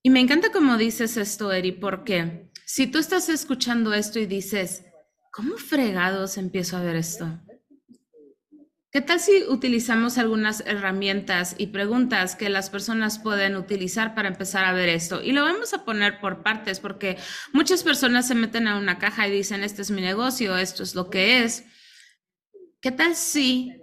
Y 0.01 0.09
me 0.09 0.19
encanta 0.19 0.51
cómo 0.51 0.77
dices 0.77 1.17
esto, 1.17 1.51
Eri, 1.51 1.71
porque 1.71 2.51
si 2.65 2.87
tú 2.87 2.99
estás 2.99 3.29
escuchando 3.29 3.93
esto 3.93 4.19
y 4.19 4.25
dices, 4.25 4.85
¿cómo 5.31 5.57
fregados 5.57 6.37
empiezo 6.37 6.77
a 6.77 6.81
ver 6.81 6.95
esto? 6.95 7.41
¿Qué 8.95 9.01
tal 9.01 9.19
si 9.19 9.43
utilizamos 9.49 10.17
algunas 10.17 10.63
herramientas 10.65 11.55
y 11.57 11.67
preguntas 11.67 12.37
que 12.37 12.47
las 12.47 12.69
personas 12.69 13.19
pueden 13.19 13.57
utilizar 13.57 14.15
para 14.15 14.29
empezar 14.29 14.63
a 14.63 14.71
ver 14.71 14.87
esto? 14.87 15.21
Y 15.21 15.33
lo 15.33 15.43
vamos 15.43 15.73
a 15.73 15.83
poner 15.83 16.21
por 16.21 16.43
partes 16.43 16.79
porque 16.79 17.17
muchas 17.51 17.83
personas 17.83 18.25
se 18.25 18.35
meten 18.35 18.69
a 18.69 18.77
una 18.77 18.97
caja 18.97 19.27
y 19.27 19.31
dicen, 19.31 19.65
este 19.65 19.81
es 19.81 19.91
mi 19.91 19.99
negocio, 19.99 20.55
esto 20.55 20.81
es 20.81 20.95
lo 20.95 21.09
que 21.09 21.43
es. 21.43 21.65
¿Qué 22.79 22.89
tal 22.93 23.17
si 23.17 23.73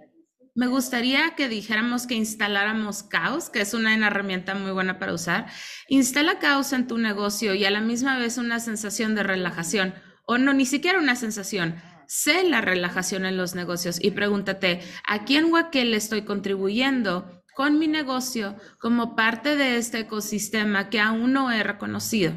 me 0.55 0.65
gustaría 0.65 1.35
que 1.35 1.47
dijéramos 1.47 2.07
que 2.07 2.15
instaláramos 2.15 3.03
caos, 3.03 3.51
que 3.51 3.61
es 3.61 3.75
una 3.75 3.93
herramienta 3.93 4.55
muy 4.55 4.71
buena 4.71 4.97
para 4.97 5.13
usar? 5.13 5.45
Instala 5.89 6.39
caos 6.39 6.73
en 6.73 6.87
tu 6.87 6.97
negocio 6.97 7.53
y 7.53 7.65
a 7.65 7.69
la 7.69 7.81
misma 7.81 8.17
vez 8.17 8.39
una 8.39 8.59
sensación 8.59 9.13
de 9.13 9.21
relajación, 9.21 9.93
o 10.25 10.39
no, 10.39 10.53
ni 10.53 10.65
siquiera 10.65 10.97
una 10.97 11.15
sensación 11.15 11.75
sé 12.07 12.43
la 12.43 12.61
relajación 12.61 13.25
en 13.25 13.37
los 13.37 13.55
negocios 13.55 13.97
y 14.01 14.11
pregúntate, 14.11 14.81
¿a 15.07 15.25
quién 15.25 15.51
o 15.53 15.57
a 15.57 15.69
qué 15.71 15.85
le 15.85 15.97
estoy 15.97 16.23
contribuyendo 16.23 17.43
con 17.55 17.79
mi 17.79 17.87
negocio 17.87 18.55
como 18.79 19.15
parte 19.15 19.55
de 19.55 19.77
este 19.77 19.99
ecosistema 19.99 20.89
que 20.89 20.99
aún 20.99 21.33
no 21.33 21.51
he 21.51 21.63
reconocido? 21.63 22.33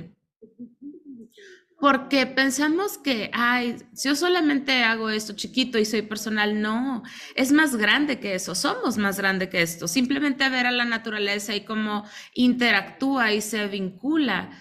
Porque 1.79 2.27
pensamos 2.27 2.97
que, 2.97 3.31
ay, 3.35 3.77
yo 4.03 4.17
solamente 4.17 4.83
hago 4.83 5.11
esto 5.11 5.35
chiquito 5.35 5.79
y 5.79 5.85
soy 5.85 6.01
personal. 6.03 6.63
No, 6.63 7.03
es 7.35 7.53
más 7.53 7.77
grande 7.77 8.19
que 8.19 8.35
eso, 8.35 8.55
somos 8.55 8.97
más 8.97 9.19
grande 9.19 9.51
que 9.51 9.61
esto. 9.61 9.87
Simplemente 9.87 10.49
ver 10.49 10.67
a 10.67 10.73
la 10.73 10.87
naturaleza 10.87 11.55
y 11.55 11.67
cómo 11.67 12.05
interactúa 12.33 13.35
y 13.35 13.43
se 13.43 13.67
vincula 13.69 14.59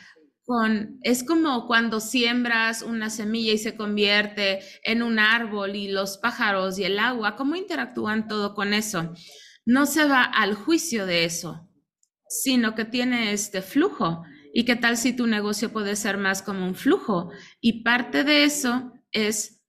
es 1.02 1.24
como 1.24 1.66
cuando 1.66 2.00
siembras 2.00 2.84
una 2.84 3.10
semilla 3.10 3.54
y 3.54 3.58
se 3.58 3.76
convierte 3.76 4.60
en 4.84 5.02
un 5.02 5.18
árbol 5.18 5.76
y 5.76 5.88
los 5.88 6.18
pájaros 6.18 6.78
y 6.78 6.84
el 6.84 7.00
agua, 7.00 7.36
¿cómo 7.36 7.56
interactúan 7.56 8.28
todo 8.28 8.54
con 8.54 8.74
eso? 8.74 9.14
No 9.66 9.88
se 9.88 10.06
va 10.06 10.24
al 10.24 10.54
juicio 10.54 11.08
de 11.08 11.26
eso, 11.26 11.68
sino 12.28 12.76
que 12.76 12.86
tiene 12.86 13.34
este 13.34 13.62
flujo. 13.62 14.24
¿Y 14.54 14.66
qué 14.66 14.76
tal 14.76 14.98
si 14.98 15.14
tu 15.14 15.26
negocio 15.26 15.74
puede 15.74 15.96
ser 15.96 16.18
más 16.18 16.42
como 16.42 16.66
un 16.66 16.76
flujo? 16.76 17.32
Y 17.60 17.84
parte 17.84 18.24
de 18.24 18.44
eso 18.44 18.94
es 19.12 19.64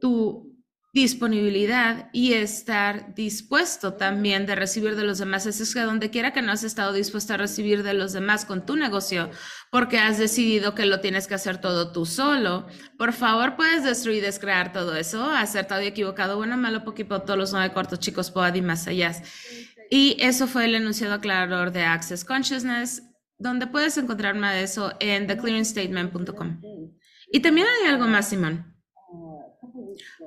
tu 0.00 0.51
disponibilidad 0.92 2.10
y 2.12 2.34
estar 2.34 3.14
dispuesto 3.14 3.94
también 3.94 4.44
de 4.44 4.54
recibir 4.54 4.94
de 4.94 5.04
los 5.04 5.18
demás. 5.18 5.46
es 5.46 5.72
que 5.72 5.80
donde 5.80 6.10
quiera 6.10 6.32
que 6.32 6.42
no 6.42 6.52
has 6.52 6.64
estado 6.64 6.92
dispuesto 6.92 7.32
a 7.32 7.38
recibir 7.38 7.82
de 7.82 7.94
los 7.94 8.12
demás 8.12 8.44
con 8.44 8.66
tu 8.66 8.76
negocio, 8.76 9.30
porque 9.70 9.98
has 9.98 10.18
decidido 10.18 10.74
que 10.74 10.84
lo 10.84 11.00
tienes 11.00 11.26
que 11.26 11.34
hacer 11.34 11.58
todo 11.58 11.92
tú 11.92 12.04
solo, 12.04 12.66
por 12.98 13.14
favor 13.14 13.56
puedes 13.56 13.84
destruir 13.84 14.18
y 14.18 14.20
descrear 14.20 14.72
todo 14.72 14.94
eso, 14.94 15.30
acertado 15.30 15.82
y 15.82 15.86
equivocado, 15.86 16.36
bueno, 16.36 16.58
malo, 16.58 16.84
poquito, 16.84 17.22
todos 17.22 17.38
los 17.38 17.52
nueve 17.52 17.72
cortos 17.72 17.98
chicos, 17.98 18.30
pod 18.30 18.54
y 18.54 18.60
más 18.60 18.86
allá. 18.86 19.12
Y 19.90 20.16
eso 20.20 20.46
fue 20.46 20.66
el 20.66 20.74
enunciado 20.74 21.14
aclarador 21.14 21.72
de 21.72 21.84
Access 21.84 22.24
Consciousness, 22.24 23.02
donde 23.38 23.66
puedes 23.66 23.96
encontrar 23.96 24.34
más 24.34 24.54
de 24.54 24.62
eso 24.64 24.92
en 25.00 25.26
theclearingstatement.com. 25.26 26.60
Y 27.30 27.40
también 27.40 27.66
hay 27.66 27.90
algo 27.90 28.06
más, 28.06 28.28
Simón. 28.28 28.71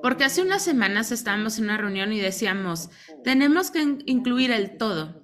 Porque 0.02 0.24
hace 0.24 0.42
unas 0.42 0.62
semanas 0.62 1.12
estábamos 1.12 1.58
en 1.58 1.64
una 1.64 1.76
reunión 1.76 2.12
y 2.12 2.20
decíamos, 2.20 2.90
tenemos 3.24 3.70
que 3.70 3.98
incluir 4.06 4.50
el 4.50 4.76
todo, 4.76 5.22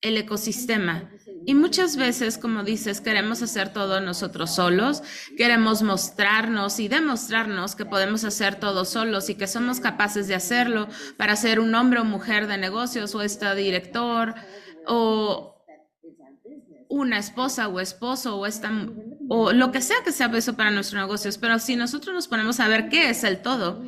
el 0.00 0.16
ecosistema. 0.16 1.10
Y 1.46 1.54
muchas 1.54 1.96
veces, 1.96 2.38
como 2.38 2.62
dices, 2.62 3.00
queremos 3.00 3.42
hacer 3.42 3.72
todo 3.72 4.00
nosotros 4.00 4.54
solos, 4.54 5.02
queremos 5.36 5.82
mostrarnos 5.82 6.80
y 6.80 6.88
demostrarnos 6.88 7.74
que 7.74 7.84
podemos 7.84 8.24
hacer 8.24 8.54
todo 8.56 8.84
solos 8.86 9.28
y 9.28 9.34
que 9.34 9.46
somos 9.46 9.80
capaces 9.80 10.26
de 10.26 10.34
hacerlo 10.34 10.88
para 11.18 11.36
ser 11.36 11.60
un 11.60 11.74
hombre 11.74 12.00
o 12.00 12.04
mujer 12.04 12.46
de 12.46 12.56
negocios 12.56 13.14
o 13.14 13.20
este 13.20 13.54
director 13.54 14.34
o 14.86 15.54
una 16.88 17.18
esposa 17.18 17.68
o 17.68 17.80
esposo 17.80 18.36
o 18.38 18.46
esta 18.46 18.70
o 19.36 19.52
lo 19.52 19.72
que 19.72 19.80
sea 19.80 19.96
que 20.04 20.12
sea 20.12 20.30
eso 20.32 20.54
para 20.54 20.70
nuestros 20.70 21.02
negocios, 21.02 21.38
pero 21.38 21.58
si 21.58 21.74
nosotros 21.74 22.14
nos 22.14 22.28
ponemos 22.28 22.60
a 22.60 22.68
ver 22.68 22.88
qué 22.88 23.10
es 23.10 23.24
el 23.24 23.42
todo, 23.42 23.82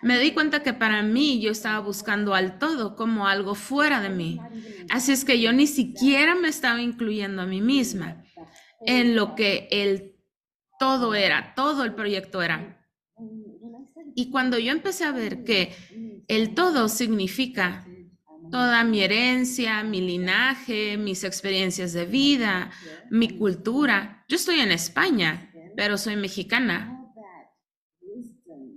me 0.00 0.16
di 0.20 0.30
cuenta 0.30 0.62
que 0.62 0.74
para 0.74 1.02
mí 1.02 1.40
yo 1.40 1.50
estaba 1.50 1.80
buscando 1.80 2.34
al 2.34 2.60
todo 2.60 2.94
como 2.94 3.26
algo 3.26 3.56
fuera 3.56 4.00
de 4.00 4.10
mí. 4.10 4.38
Así 4.90 5.10
es 5.10 5.24
que 5.24 5.40
yo 5.40 5.52
ni 5.52 5.66
siquiera 5.66 6.36
me 6.36 6.46
estaba 6.46 6.80
incluyendo 6.80 7.42
a 7.42 7.46
mí 7.46 7.60
misma 7.60 8.22
en 8.86 9.16
lo 9.16 9.34
que 9.34 9.66
el 9.72 10.14
todo 10.78 11.16
era, 11.16 11.52
todo 11.56 11.82
el 11.82 11.94
proyecto 11.94 12.40
era. 12.40 12.80
Y 14.14 14.30
cuando 14.30 14.56
yo 14.56 14.70
empecé 14.70 15.02
a 15.02 15.10
ver 15.10 15.42
que 15.42 15.74
el 16.28 16.54
todo 16.54 16.88
significa 16.88 17.84
toda 18.52 18.84
mi 18.84 19.00
herencia, 19.02 19.82
mi 19.82 20.02
linaje, 20.02 20.98
mis 20.98 21.24
experiencias 21.24 21.94
de 21.94 22.04
vida, 22.04 22.70
mi 23.10 23.30
cultura. 23.30 24.24
Yo 24.28 24.36
estoy 24.36 24.60
en 24.60 24.70
España, 24.70 25.50
pero 25.74 25.96
soy 25.96 26.16
mexicana. 26.16 27.02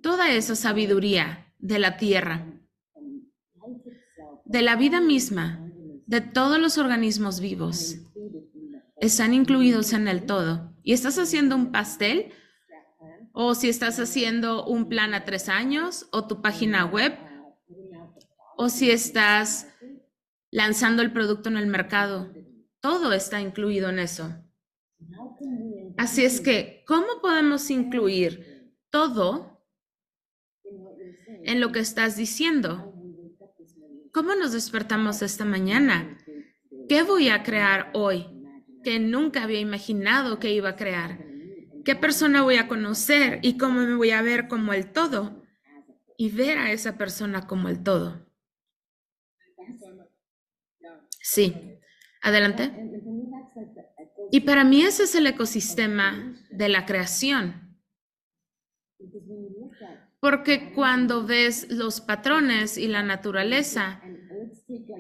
Toda 0.02 0.32
esa 0.32 0.56
sabiduría 0.56 1.54
de 1.60 1.80
la 1.80 1.98
tierra, 1.98 2.48
de 4.46 4.62
la 4.62 4.78
vida 4.78 5.02
misma, 5.02 5.70
de 6.06 6.22
todos 6.22 6.58
los 6.58 6.78
organismos 6.78 7.42
vivos, 7.42 7.98
están 9.02 9.34
incluidos 9.34 9.92
en 9.92 10.08
el 10.08 10.26
todo. 10.26 10.74
Y 10.84 10.94
estás 10.94 11.20
haciendo 11.20 11.54
un 11.56 11.74
pastel, 11.74 12.32
o 13.34 13.56
si 13.56 13.68
estás 13.68 14.00
haciendo 14.00 14.66
un 14.66 14.88
plan 14.88 15.14
a 15.14 15.26
tres 15.26 15.50
años, 15.50 16.08
o 16.14 16.28
tu 16.28 16.42
página 16.42 16.86
web, 16.86 17.18
o 18.58 18.70
si 18.70 18.92
estás 18.92 19.68
lanzando 20.52 21.02
el 21.02 21.12
producto 21.12 21.50
en 21.50 21.58
el 21.58 21.68
mercado. 21.68 22.32
Todo 22.80 23.14
está 23.14 23.42
incluido 23.42 23.90
en 23.90 24.00
eso. 24.00 24.34
Así 25.98 26.24
es 26.24 26.42
que, 26.42 26.84
¿cómo 26.88 27.08
podemos 27.22 27.70
incluir 27.70 28.74
todo 28.90 29.66
en 31.44 31.60
lo 31.60 31.72
que 31.72 31.80
estás 31.80 32.16
diciendo? 32.16 32.94
¿Cómo 34.14 34.36
nos 34.36 34.54
despertamos 34.54 35.22
esta 35.22 35.46
mañana? 35.46 36.18
¿Qué 36.88 37.04
voy 37.04 37.30
a 37.30 37.44
crear 37.44 37.92
hoy 37.94 38.28
que 38.84 39.00
nunca 39.00 39.44
había 39.44 39.60
imaginado 39.60 40.40
que 40.40 40.54
iba 40.54 40.70
a 40.70 40.76
crear? 40.76 41.26
¿Qué 41.84 41.96
persona 41.96 42.42
voy 42.42 42.56
a 42.56 42.68
conocer 42.68 43.40
y 43.42 43.58
cómo 43.58 43.82
me 43.82 43.96
voy 43.96 44.12
a 44.12 44.22
ver 44.22 44.48
como 44.48 44.74
el 44.74 44.92
todo? 44.92 45.44
Y 46.18 46.30
ver 46.30 46.58
a 46.58 46.72
esa 46.72 46.98
persona 46.98 47.46
como 47.46 47.68
el 47.68 47.84
todo. 47.84 48.26
Sí, 51.28 51.56
adelante. 52.22 52.72
Y 54.32 54.42
para 54.42 54.64
mí 54.64 54.84
ese 54.84 55.04
es 55.04 55.16
el 55.16 55.26
ecosistema 55.26 56.36
de 56.52 56.70
la 56.70 56.86
creación. 56.86 57.80
Porque 60.20 60.72
cuando 60.72 61.26
ves 61.26 61.66
los 61.72 62.00
patrones 62.00 62.78
y 62.78 62.88
la 62.88 63.02
naturaleza, 63.02 64.04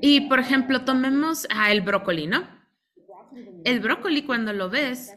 y 0.01 0.21
por 0.21 0.39
ejemplo, 0.39 0.83
tomemos 0.83 1.47
a 1.55 1.71
el 1.71 1.81
brócoli, 1.81 2.25
¿no? 2.25 2.43
El 3.63 3.79
brócoli 3.79 4.23
cuando 4.23 4.51
lo 4.51 4.71
ves 4.71 5.13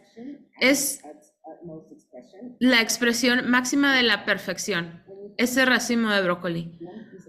es 0.60 1.00
la 2.60 2.82
expresión 2.82 3.48
máxima 3.48 3.96
de 3.96 4.02
la 4.02 4.26
perfección, 4.26 5.04
ese 5.38 5.64
racimo 5.64 6.10
de 6.10 6.20
brócoli. 6.20 6.78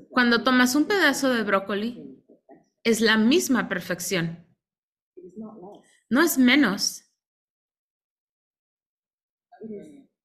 Cuando 0.09 0.43
tomas 0.43 0.75
un 0.75 0.85
pedazo 0.85 1.33
de 1.33 1.43
brócoli, 1.43 2.08
es 2.89 3.01
la 3.01 3.17
misma 3.17 3.69
perfección. 3.69 4.45
No 6.09 6.21
es 6.21 6.37
menos. 6.37 7.05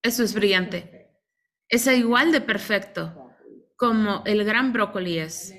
Eso 0.03 0.23
es 0.23 0.35
brillante. 0.35 1.11
Es 1.69 1.87
igual 1.87 2.33
de 2.33 2.41
perfecto 2.41 3.25
como 3.77 4.23
el 4.25 4.45
gran 4.45 4.73
brócoli 4.73 5.19
es. 5.19 5.55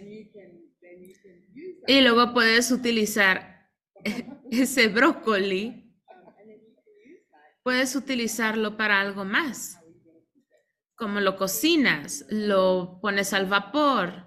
Y 1.87 2.01
luego 2.01 2.33
puedes 2.33 2.71
utilizar 2.71 3.69
ese 4.51 4.87
brócoli, 4.87 5.93
puedes 7.63 7.95
utilizarlo 7.95 8.77
para 8.77 8.99
algo 8.99 9.25
más. 9.25 9.79
Como 10.95 11.19
lo 11.19 11.35
cocinas, 11.35 12.25
lo 12.29 12.99
pones 13.01 13.33
al 13.33 13.47
vapor, 13.47 14.24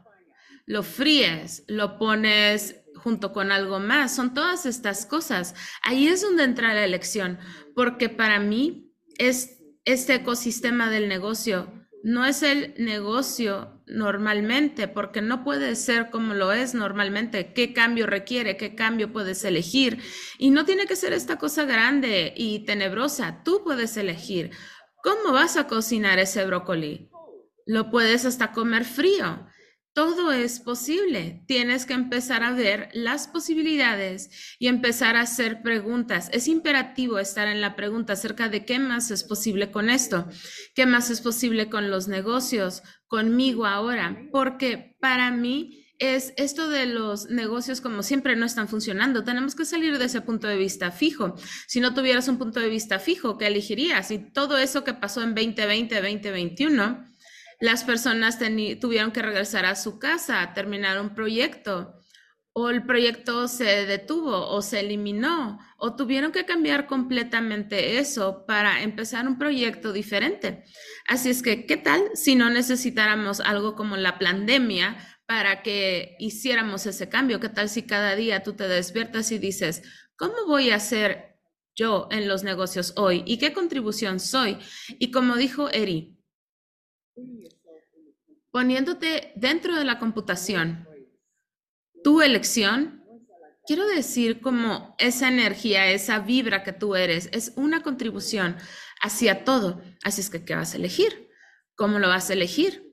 lo 0.69 0.85
fríes, 0.85 1.65
lo 1.67 1.99
pones 1.99 2.77
junto 2.95 3.33
con 3.33 3.51
algo 3.51 3.81
más, 3.81 4.15
son 4.15 4.35
todas 4.35 4.67
estas 4.67 5.05
cosas. 5.05 5.57
Ahí 5.83 6.07
es 6.07 6.23
donde 6.23 6.45
entra 6.45 6.75
la 6.75 6.85
elección, 6.85 7.39
porque 7.75 8.09
para 8.09 8.39
mí 8.39 8.93
es 9.19 9.59
este 9.85 10.15
ecosistema 10.15 10.91
del 10.91 11.09
negocio 11.09 11.73
no 12.03 12.25
es 12.25 12.43
el 12.43 12.75
negocio 12.79 13.83
normalmente, 13.87 14.87
porque 14.87 15.21
no 15.21 15.43
puede 15.43 15.75
ser 15.75 16.11
como 16.11 16.35
lo 16.35 16.53
es 16.53 16.75
normalmente. 16.75 17.53
¿Qué 17.53 17.73
cambio 17.73 18.07
requiere? 18.07 18.57
¿Qué 18.57 18.75
cambio 18.75 19.13
puedes 19.13 19.45
elegir? 19.45 19.99
Y 20.39 20.51
no 20.51 20.65
tiene 20.65 20.87
que 20.87 20.97
ser 20.97 21.13
esta 21.13 21.39
cosa 21.39 21.65
grande 21.65 22.33
y 22.37 22.61
tenebrosa. 22.61 23.43
Tú 23.45 23.63
puedes 23.65 23.97
elegir. 23.97 24.53
¿Cómo 25.03 25.33
vas 25.33 25.57
a 25.57 25.67
cocinar 25.67 26.19
ese 26.19 26.45
brócoli? 26.45 27.11
Lo 27.67 27.91
puedes 27.91 28.25
hasta 28.25 28.53
comer 28.53 28.85
frío. 28.85 29.47
Todo 29.99 30.31
es 30.31 30.61
posible. 30.61 31.43
Tienes 31.49 31.85
que 31.85 31.93
empezar 31.93 32.45
a 32.45 32.53
ver 32.53 32.89
las 32.93 33.27
posibilidades 33.27 34.31
y 34.61 34.69
empezar 34.69 35.17
a 35.17 35.23
hacer 35.23 35.61
preguntas. 35.61 36.31
Es 36.33 36.47
imperativo 36.47 37.19
estar 37.19 37.49
en 37.49 37.61
la 37.61 37.75
pregunta 37.75 38.13
acerca 38.13 38.49
de 38.49 38.65
qué 38.65 38.79
más 38.79 39.11
es 39.11 39.25
posible 39.25 39.73
con 39.73 39.91
esto, 39.91 40.29
qué 40.77 40.87
más 40.87 41.11
es 41.11 41.21
posible 41.21 41.69
con 41.69 41.91
los 41.91 42.07
negocios, 42.07 42.85
conmigo 43.09 43.67
ahora, 43.67 44.29
porque 44.31 44.97
para 45.01 45.33
mí 45.33 45.85
es 45.99 46.33
esto 46.37 46.71
de 46.71 46.87
los 46.87 47.29
negocios 47.29 47.81
como 47.81 48.05
siempre 48.05 48.37
no 48.37 48.47
están 48.47 48.69
funcionando. 48.69 49.25
Tenemos 49.25 49.57
que 49.57 49.65
salir 49.65 49.99
de 49.99 50.05
ese 50.05 50.21
punto 50.21 50.47
de 50.47 50.59
vista 50.59 50.93
fijo. 50.93 51.35
Si 51.67 51.81
no 51.81 51.93
tuvieras 51.93 52.29
un 52.29 52.39
punto 52.39 52.61
de 52.61 52.69
vista 52.69 53.01
fijo, 53.01 53.37
¿qué 53.37 53.49
elegirías? 53.49 54.13
Y 54.13 54.21
todo 54.21 54.59
eso 54.59 54.85
que 54.85 54.95
pasó 54.95 55.25
en 55.25 55.35
2020, 55.35 55.93
2021 55.97 57.08
las 57.61 57.85
personas 57.85 58.39
tuvieron 58.81 59.13
que 59.13 59.23
regresar 59.23 59.67
a 59.67 59.77
su 59.77 59.99
casa 59.99 60.53
terminar 60.55 61.01
un 61.01 61.15
proyecto 61.15 61.99
o 62.61 62.71
el 62.71 62.85
proyecto 62.85 63.47
se 63.47 63.87
detuvo 63.87 64.49
o 64.49 64.63
se 64.63 64.81
eliminó 64.81 65.61
o 65.77 65.95
tuvieron 65.95 66.33
que 66.33 66.45
cambiar 66.45 66.89
completamente 66.89 67.99
eso 67.99 68.45
para 68.47 68.83
empezar 68.83 69.29
un 69.29 69.39
proyecto 69.39 69.93
diferente. 69.93 70.65
Así 71.07 71.31
es 71.31 71.43
que, 71.43 71.67
¿qué 71.67 71.77
tal 71.77 72.03
si 72.15 72.35
no 72.35 72.51
necesitáramos 72.51 73.39
algo 73.39 73.77
como 73.77 73.97
la 73.97 74.19
pandemia 74.19 74.97
para 75.27 75.63
que 75.63 76.17
hiciéramos 76.19 76.87
ese 76.87 77.09
cambio? 77.09 77.39
¿Qué 77.39 77.49
tal 77.49 77.69
si 77.69 77.85
cada 77.85 78.17
día 78.17 78.43
tú 78.43 78.55
te 78.55 78.67
despiertas 78.67 79.31
y 79.31 79.39
dices, 79.39 79.83
¿cómo 80.17 80.47
voy 80.49 80.71
a 80.71 80.77
hacer 80.77 81.39
yo 81.77 82.09
en 82.11 82.27
los 82.27 82.43
negocios 82.43 82.93
hoy? 82.97 83.23
¿Y 83.25 83.39
qué 83.39 83.53
contribución 83.53 84.19
soy? 84.19 84.59
Y 84.99 85.13
como 85.13 85.37
dijo 85.37 85.71
Eri, 85.71 86.18
poniéndote 88.51 89.33
dentro 89.37 89.77
de 89.77 89.85
la 89.85 89.99
computación, 89.99 90.89
tu 92.03 92.23
elección, 92.23 93.05
quiero 93.67 93.87
decir 93.87 94.41
como 94.41 94.95
esa 94.99 95.29
energía, 95.29 95.91
esa 95.91 96.21
vibra 96.21 96.63
que 96.63 96.73
tú 96.73 96.97
eres, 96.97 97.29
es 97.33 97.53
una 97.57 97.83
contribución 97.83 98.57
hacia 99.03 99.45
todo. 99.45 99.83
Así 100.03 100.21
es 100.21 100.31
que, 100.31 100.45
¿qué 100.45 100.55
vas 100.55 100.75
a 100.75 100.79
elegir? 100.79 101.29
¿Cómo 101.77 101.99
lo 101.99 102.09
vas 102.09 102.31
a 102.31 102.33
elegir? 102.33 102.93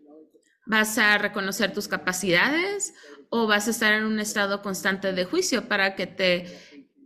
¿Vas 0.66 0.98
a 0.98 1.18
reconocer 1.18 1.74
tus 1.74 1.88
capacidades 1.88 2.94
o 3.30 3.48
vas 3.48 3.68
a 3.68 3.72
estar 3.72 3.94
en 3.94 4.04
un 4.04 4.20
estado 4.20 4.62
constante 4.62 5.14
de 5.14 5.26
juicio 5.26 5.68
para 5.68 5.96
que 5.96 6.08
te 6.08 6.60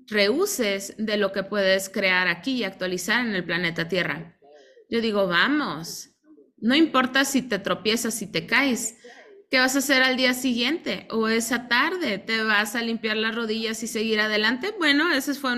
rehuses 0.07 0.95
de 0.97 1.17
lo 1.17 1.31
que 1.31 1.43
puedes 1.43 1.89
crear 1.89 2.27
aquí 2.27 2.57
y 2.57 2.63
actualizar 2.63 3.25
en 3.25 3.35
el 3.35 3.43
planeta 3.43 3.87
Tierra? 3.87 4.39
Yo 4.89 5.01
digo, 5.01 5.27
vamos, 5.27 6.09
no 6.61 6.75
importa 6.75 7.25
si 7.25 7.41
te 7.41 7.59
tropiezas, 7.59 8.13
si 8.13 8.27
te 8.27 8.45
caes. 8.45 8.95
¿Qué 9.49 9.57
vas 9.57 9.75
a 9.75 9.79
hacer 9.79 10.03
al 10.03 10.15
día 10.15 10.35
siguiente 10.35 11.07
o 11.09 11.27
esa 11.27 11.67
tarde? 11.67 12.19
¿Te 12.19 12.43
vas 12.43 12.75
a 12.75 12.83
limpiar 12.83 13.17
las 13.17 13.33
rodillas 13.33 13.81
y 13.81 13.87
seguir 13.87 14.19
adelante? 14.19 14.75
Bueno, 14.77 15.11
esa 15.11 15.33
fue 15.33 15.53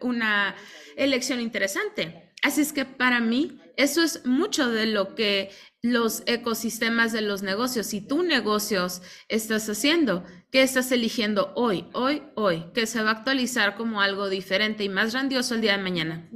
una, 0.00 0.54
elección 0.96 1.40
interesante. 1.40 2.30
Así 2.42 2.60
es 2.60 2.72
que 2.72 2.84
para 2.84 3.18
mí 3.18 3.60
eso 3.76 4.02
es 4.02 4.24
mucho 4.24 4.70
de 4.70 4.86
lo 4.86 5.16
que 5.16 5.50
los 5.82 6.22
ecosistemas 6.26 7.12
de 7.12 7.22
los 7.22 7.42
negocios 7.42 7.92
y 7.92 8.00
tú 8.00 8.22
negocios 8.22 9.02
estás 9.28 9.68
haciendo, 9.68 10.24
¿qué 10.52 10.62
estás 10.62 10.92
eligiendo 10.92 11.52
hoy, 11.56 11.86
hoy, 11.92 12.22
hoy, 12.36 12.66
que 12.72 12.86
se 12.86 13.02
va 13.02 13.10
a 13.10 13.14
actualizar 13.14 13.74
como 13.74 14.00
algo 14.00 14.28
diferente 14.28 14.84
y 14.84 14.88
más 14.88 15.12
grandioso 15.12 15.56
el 15.56 15.60
día 15.60 15.76
de 15.76 15.82
mañana. 15.82 16.30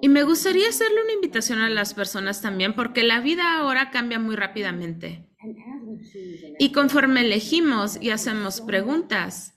Y 0.00 0.08
me 0.08 0.22
gustaría 0.22 0.68
hacerle 0.68 1.02
una 1.02 1.12
invitación 1.14 1.60
a 1.60 1.70
las 1.70 1.94
personas 1.94 2.40
también, 2.42 2.74
porque 2.74 3.02
la 3.02 3.20
vida 3.20 3.58
ahora 3.58 3.90
cambia 3.90 4.18
muy 4.18 4.36
rápidamente. 4.36 5.26
Y 6.58 6.72
conforme 6.72 7.22
elegimos 7.22 7.98
y 8.00 8.10
hacemos 8.10 8.60
preguntas, 8.60 9.54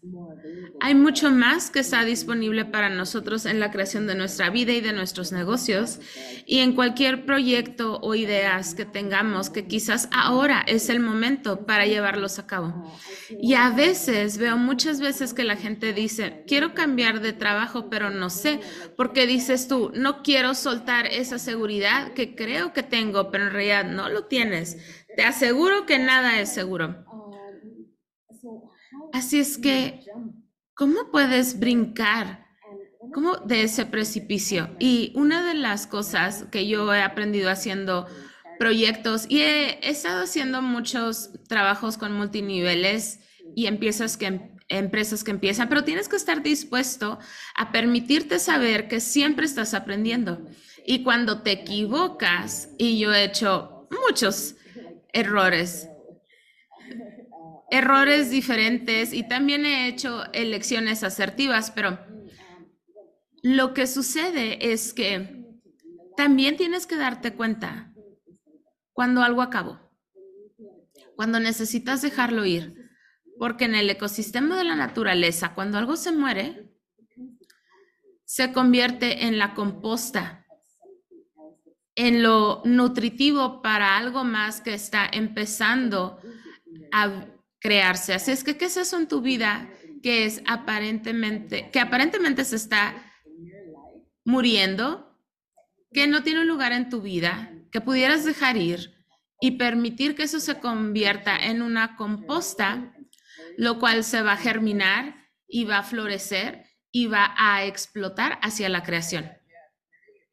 hay 0.80 0.96
mucho 0.96 1.32
más 1.32 1.72
que 1.72 1.80
está 1.80 2.04
disponible 2.04 2.66
para 2.66 2.90
nosotros 2.90 3.46
en 3.46 3.60
la 3.60 3.72
creación 3.72 4.06
de 4.08 4.16
nuestra 4.16 4.50
vida 4.50 4.74
y 4.74 4.82
de 4.82 4.94
nuestros 4.94 5.32
negocios 5.32 6.00
y 6.46 6.60
en 6.60 6.74
cualquier 6.74 7.26
proyecto 7.26 8.00
o 8.02 8.16
ideas 8.16 8.76
que 8.76 8.86
tengamos 8.86 9.50
que 9.50 9.68
quizás 9.68 10.08
ahora 10.12 10.64
es 10.68 10.90
el 10.90 11.00
momento 11.00 11.66
para 11.66 11.86
llevarlos 11.86 12.38
a 12.40 12.48
cabo. 12.48 12.92
Y 13.42 13.56
a 13.56 13.70
veces 13.72 14.38
veo 14.38 14.58
muchas 14.58 15.00
veces 15.00 15.34
que 15.34 15.44
la 15.44 15.56
gente 15.56 15.94
dice, 15.94 16.44
quiero 16.48 16.74
cambiar 16.74 17.22
de 17.22 17.34
trabajo, 17.34 17.90
pero 17.90 18.10
no 18.10 18.30
sé, 18.30 18.60
porque 18.96 19.26
dices 19.26 19.68
tú, 19.68 19.92
no 19.96 20.22
quiero 20.22 20.54
soltar 20.54 21.08
esa 21.08 21.40
seguridad 21.40 22.14
que 22.14 22.36
creo 22.36 22.74
que 22.74 22.84
tengo, 22.84 23.32
pero 23.32 23.46
en 23.46 23.54
realidad 23.54 23.86
no 23.86 24.10
lo 24.10 24.26
tienes. 24.26 24.78
Te 25.16 25.24
aseguro 25.24 25.86
que 25.86 25.98
nada 25.98 26.40
es 26.40 26.54
seguro. 26.54 27.04
Así 29.14 29.40
es 29.40 29.58
que, 29.58 30.02
¿cómo 30.78 31.12
puedes 31.12 31.60
brincar? 31.60 32.46
¿Cómo 33.14 33.38
de 33.38 33.64
ese 33.64 33.86
precipicio? 33.86 34.70
Y 34.80 35.12
una 35.16 35.46
de 35.46 35.56
las 35.56 35.88
cosas 35.88 36.46
que 36.52 36.68
yo 36.68 36.94
he 36.94 37.02
aprendido 37.02 37.50
haciendo 37.50 38.06
proyectos 38.60 39.26
y 39.28 39.42
he, 39.42 39.90
estado 39.90 40.24
haciendo 40.24 40.62
muchos 40.62 41.32
trabajos 41.50 41.98
con 41.98 42.14
multiniveles 42.14 43.20
y 43.56 43.64
que 43.66 44.52
empresas 44.70 45.24
que 45.24 45.32
empiezan, 45.32 45.70
pero 45.70 45.84
tienes 45.84 46.10
que 46.10 46.16
estar 46.16 46.44
dispuesto 46.44 47.18
a 47.56 47.72
permitirte 47.72 48.38
saber 48.38 48.88
que 48.88 49.00
siempre 49.00 49.46
estás 49.46 49.74
aprendiendo. 49.74 50.46
Y 50.86 51.04
cuando 51.04 51.42
te 51.42 51.52
equivocas, 51.52 52.70
y 52.78 53.00
yo 53.00 53.14
he 53.14 53.24
hecho 53.24 53.88
muchos 54.08 54.56
errores. 55.12 55.90
Errores 57.70 58.30
diferentes 58.30 59.14
y 59.14 59.28
también 59.28 59.66
he 59.66 59.88
hecho 59.88 60.24
elecciones 60.34 61.04
asertivas, 61.04 61.72
pero 61.72 62.00
lo 63.44 63.74
que 63.74 63.88
sucede 63.88 64.72
es 64.72 64.94
que 64.94 65.46
también 66.16 66.58
tienes 66.58 66.88
que 66.88 66.96
darte 66.96 67.34
cuenta 67.34 67.94
cuando 68.94 69.22
algo 69.22 69.42
acabó, 69.42 69.80
cuando 71.16 71.40
necesitas 71.40 72.02
dejarlo 72.02 72.46
ir, 72.46 72.90
porque 73.38 73.66
en 73.66 73.76
el 73.76 73.90
ecosistema 73.90 74.58
de 74.58 74.64
la 74.64 74.76
naturaleza, 74.76 75.54
cuando 75.54 75.78
algo 75.78 75.96
se 75.96 76.12
muere, 76.12 76.72
se 78.26 78.52
convierte 78.52 79.26
en 79.26 79.38
la 79.38 79.54
composta 79.54 80.46
en 81.98 82.22
lo 82.22 82.62
nutritivo 82.64 83.62
para 83.64 83.98
algo 83.98 84.24
más 84.24 84.62
que 84.62 84.76
está 84.76 85.10
empezando 85.12 86.20
a 86.92 87.26
crearse. 87.68 88.14
Así 88.14 88.32
es 88.32 88.46
que, 88.46 88.56
¿qué 88.56 88.66
es 88.66 88.78
eso 88.78 88.98
en 88.98 89.10
tu 89.10 89.20
vida 89.20 89.70
que 90.02 90.24
es 90.24 90.42
aparentemente, 90.46 91.70
que 91.70 91.82
aparentemente 91.82 92.46
se 92.46 92.56
está 92.56 92.96
muriendo, 94.24 95.14
que 95.92 96.08
no 96.08 96.24
tiene 96.24 96.40
un 96.42 96.48
lugar 96.48 96.72
en 96.72 96.90
tu 96.90 97.02
vida, 97.02 97.52
que 97.70 97.82
pudieras 97.82 98.24
dejar 98.24 98.56
ir 98.56 98.94
y 99.42 99.58
permitir 99.58 100.16
que 100.16 100.24
eso 100.24 100.40
se 100.40 100.62
convierta 100.62 101.36
en 101.36 101.62
una 101.62 101.98
composta, 101.98 102.94
lo 103.58 103.80
cual 103.80 104.06
se 104.06 104.22
va 104.22 104.34
a 104.34 104.38
germinar 104.38 105.28
y 105.46 105.66
va 105.66 105.80
a 105.80 105.84
florecer 105.84 106.64
y 106.90 107.08
va 107.08 107.36
a 107.38 107.66
explotar 107.66 108.40
hacia 108.44 108.70
la 108.70 108.84
creación. 108.84 109.30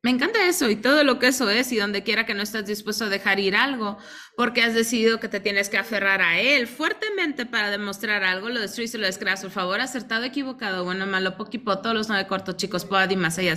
Me 0.05 0.11
encanta 0.11 0.47
eso 0.47 0.69
y 0.69 0.77
todo 0.77 1.03
lo 1.03 1.19
que 1.19 1.29
eso 1.29 1.49
es 1.49 1.73
y 1.73 1.79
donde 1.79 2.03
quiera 2.03 2.27
que 2.27 2.35
no 2.35 2.43
estés 2.43 2.67
dispuesto 2.67 3.07
a 3.07 3.09
dejar 3.09 3.41
ir 3.41 3.57
algo 3.57 3.97
porque 4.37 4.61
has 4.61 4.75
decidido 4.75 5.19
que 5.19 5.31
te 5.31 5.41
tienes 5.41 5.71
que 5.71 5.79
aferrar 5.79 6.21
a 6.21 6.39
él 6.39 6.67
fuertemente 6.67 7.47
para 7.47 7.71
demostrar 7.71 8.23
algo, 8.23 8.51
lo 8.51 8.61
destruyes 8.61 8.95
y 8.95 8.99
lo 8.99 9.07
descreas. 9.07 9.41
Por 9.41 9.51
favor, 9.51 9.81
acertado, 9.81 10.25
equivocado, 10.25 10.85
bueno, 10.85 11.07
malo, 11.07 11.39
poquipo, 11.39 11.79
todos 11.79 11.97
los 11.97 12.11
nueve 12.11 12.27
cortos 12.27 12.59
chicos, 12.59 12.85
pod 12.85 13.09
y 13.09 13.17
más 13.17 13.39
allá. 13.39 13.55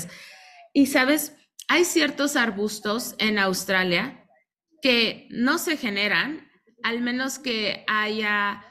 Y 0.72 0.86
sabes, 0.86 1.36
hay 1.68 1.84
ciertos 1.84 2.38
arbustos 2.38 3.16
en 3.18 3.40
Australia 3.40 4.26
que 4.82 5.28
no 5.30 5.58
se 5.58 5.76
generan 5.76 6.50
al 6.82 7.02
menos 7.02 7.40
que 7.40 7.84
haya 7.90 8.64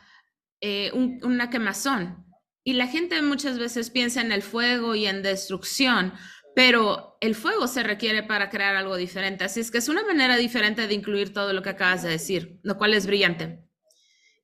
eh, 0.63 0.93
una 0.95 1.51
quemazón. 1.51 2.25
Y 2.65 2.73
la 2.73 2.89
gente 2.89 3.23
muchas 3.23 3.59
veces 3.59 3.91
piensa 3.91 4.23
en 4.23 4.33
el 4.33 4.43
fuego 4.43 4.95
y 4.95 5.07
en 5.07 5.23
destrucción, 5.23 6.15
pero 6.57 7.19
el 7.21 7.35
fuego 7.35 7.69
se 7.69 7.83
requiere 7.83 8.23
para 8.23 8.49
crear 8.49 8.77
algo 8.77 8.97
diferente. 8.97 9.45
Así 9.45 9.61
es 9.61 9.71
que 9.71 9.77
es 9.77 9.91
una 9.91 10.03
manera 10.03 10.39
diferente 10.39 10.87
de 10.87 10.95
incluir 10.95 11.35
todo 11.35 11.53
lo 11.53 11.61
que 11.61 11.69
acabas 11.69 12.03
de 12.03 12.09
decir, 12.09 12.61
lo 12.63 12.79
cual 12.79 12.95
es 12.95 13.07
brillante. 13.07 13.69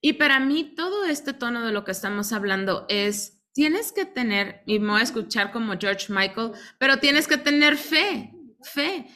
Y 0.02 0.12
para 0.12 0.38
mí 0.38 0.74
todo 0.76 1.06
este 1.06 1.32
tono 1.32 1.64
de 1.64 1.72
lo 1.72 1.84
que 1.84 1.92
estamos 1.92 2.34
hablando 2.34 2.84
es, 2.90 3.42
tienes 3.54 3.92
que 3.92 4.04
tener, 4.04 4.62
y 4.66 4.78
me 4.78 4.90
voy 4.90 5.00
a 5.00 5.04
escuchar 5.04 5.52
como 5.52 5.78
George 5.78 6.12
Michael, 6.12 6.52
pero 6.78 6.98
tienes 6.98 7.26
que 7.26 7.38
tener 7.38 7.78
fe, 7.78 8.30
fe, 8.62 9.06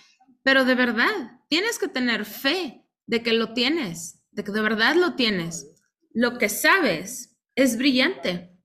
pero 0.43 0.65
de 0.65 0.75
verdad, 0.75 1.43
tienes 1.51 1.79
que 1.79 1.89
tener 1.89 2.25
fe 2.25 2.83
de 3.05 3.23
que 3.23 3.35
lo 3.35 3.53
tienes, 3.53 4.25
de 4.31 4.43
que 4.43 4.53
de 4.53 4.63
verdad 4.63 4.95
lo 4.95 5.17
tienes. 5.17 5.67
Lo 6.15 6.39
que 6.39 6.49
sabes 6.49 7.37
es 7.57 7.77
brillante 7.77 8.56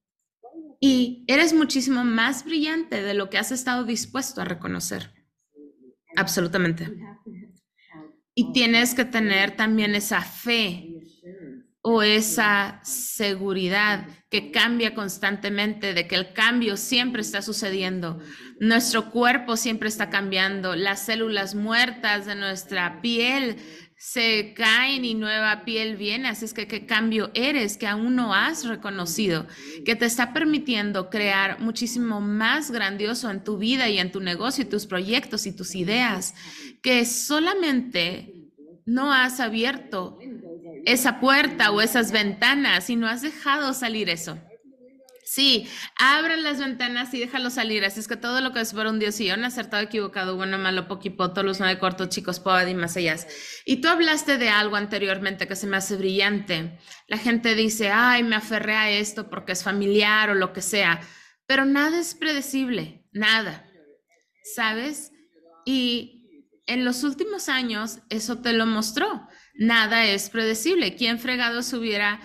y 0.84 1.24
eres 1.28 1.54
muchísimo 1.54 2.04
más 2.04 2.44
brillante 2.44 3.04
de 3.04 3.14
lo 3.14 3.30
que 3.30 3.38
has 3.38 3.52
estado 3.52 3.86
dispuesto 3.86 4.42
a 4.42 4.46
reconocer. 4.46 5.14
Absolutamente. 6.18 6.92
Y 8.34 8.52
tienes 8.52 8.96
que 8.96 9.06
tener 9.06 9.56
también 9.56 9.94
esa 9.94 10.22
fe 10.22 10.90
o 11.84 12.02
esa 12.02 12.80
seguridad 12.84 14.08
que 14.30 14.52
cambia 14.52 14.96
constantemente, 14.96 15.94
de 15.94 16.08
que 16.08 16.16
el 16.16 16.34
cambio 16.34 16.78
siempre 16.78 17.22
está 17.22 17.44
sucediendo. 17.44 18.20
Nuestro 18.60 19.12
cuerpo 19.12 19.58
siempre 19.58 19.88
está 19.88 20.10
cambiando, 20.10 20.76
las 20.76 21.06
células 21.06 21.54
muertas 21.54 22.26
de 22.26 22.36
nuestra 22.36 23.02
piel 23.02 23.58
se 24.02 24.56
caen 24.56 25.06
y 25.06 25.14
nueva 25.14 25.64
piel 25.64 25.96
viene. 25.96 26.28
Así 26.28 26.46
es 26.46 26.56
que 26.56 26.66
qué 26.66 26.88
cambio 26.88 27.30
eres 27.36 27.78
que 27.78 27.86
aún 27.86 28.16
no 28.16 28.34
has 28.34 28.66
reconocido, 28.66 29.46
que 29.86 29.96
te 29.96 30.06
está 30.06 30.34
permitiendo 30.34 31.12
crear 31.12 31.60
muchísimo 31.60 32.20
más 32.20 32.72
grandioso 32.72 33.30
en 33.30 33.44
tu 33.44 33.60
vida 33.60 33.90
y 33.90 34.00
en 34.00 34.12
tu 34.12 34.20
negocio 34.20 34.64
y 34.64 34.68
tus 34.68 34.88
proyectos 34.88 35.46
y 35.46 35.56
tus 35.56 35.76
ideas, 35.76 36.34
que 36.82 37.06
solamente 37.06 38.34
no 38.88 39.14
has 39.14 39.40
abierto 39.40 40.18
esa 40.84 41.20
puerta 41.20 41.70
o 41.70 41.80
esas 41.80 42.12
ventanas 42.12 42.90
y 42.90 42.96
no 42.96 43.08
has 43.08 43.22
dejado 43.22 43.72
salir 43.76 44.10
eso. 44.10 44.40
Sí, 45.34 45.66
abre 45.96 46.36
las 46.36 46.60
ventanas 46.60 47.14
y 47.14 47.20
déjalo 47.22 47.50
salir. 47.50 47.86
Así 47.86 48.02
es 48.02 48.10
que 48.10 48.18
todo 48.18 48.42
lo 48.42 48.52
que 48.52 48.60
es 48.60 48.74
por 48.74 48.86
un 48.88 49.00
Dios 49.00 49.18
y 49.22 49.32
un 49.32 49.46
acertado, 49.46 49.82
equivocado, 49.82 50.36
bueno, 50.36 50.58
malo, 50.58 50.90
poquipo, 50.90 51.32
todos 51.32 51.46
los 51.46 51.62
nueve 51.62 51.80
cortos, 51.80 52.10
chicos, 52.10 52.42
poad 52.42 52.68
y 52.68 52.76
más 52.76 52.98
allá. 52.98 53.16
Y 53.64 53.78
tú 53.78 53.88
hablaste 53.88 54.38
de 54.38 54.50
algo 54.50 54.76
anteriormente 54.76 55.48
que 55.48 55.56
se 55.56 55.68
me 55.68 55.78
hace 55.78 55.96
brillante. 55.96 56.78
La 57.08 57.18
gente 57.18 57.56
dice, 57.56 57.92
ay, 57.92 58.24
me 58.24 58.36
aferré 58.36 58.76
a 58.76 58.92
esto 58.92 59.30
porque 59.30 59.54
es 59.54 59.64
familiar 59.64 60.32
o 60.32 60.36
lo 60.36 60.52
que 60.52 60.62
sea. 60.62 61.00
Pero 61.46 61.64
nada 61.64 61.98
es 61.98 62.14
predecible, 62.14 63.08
nada. 63.14 63.66
¿Sabes? 64.54 65.14
Y 65.66 66.52
en 66.68 66.84
los 66.84 67.06
últimos 67.06 67.48
años 67.48 68.00
eso 68.10 68.40
te 68.40 68.52
lo 68.52 68.66
mostró 68.66 69.30
nada 69.56 70.04
es 70.06 70.30
predecible. 70.30 70.96
¿Quién 70.96 71.20
fregado 71.20 71.62
se 71.62 71.78
hubiera 71.78 72.20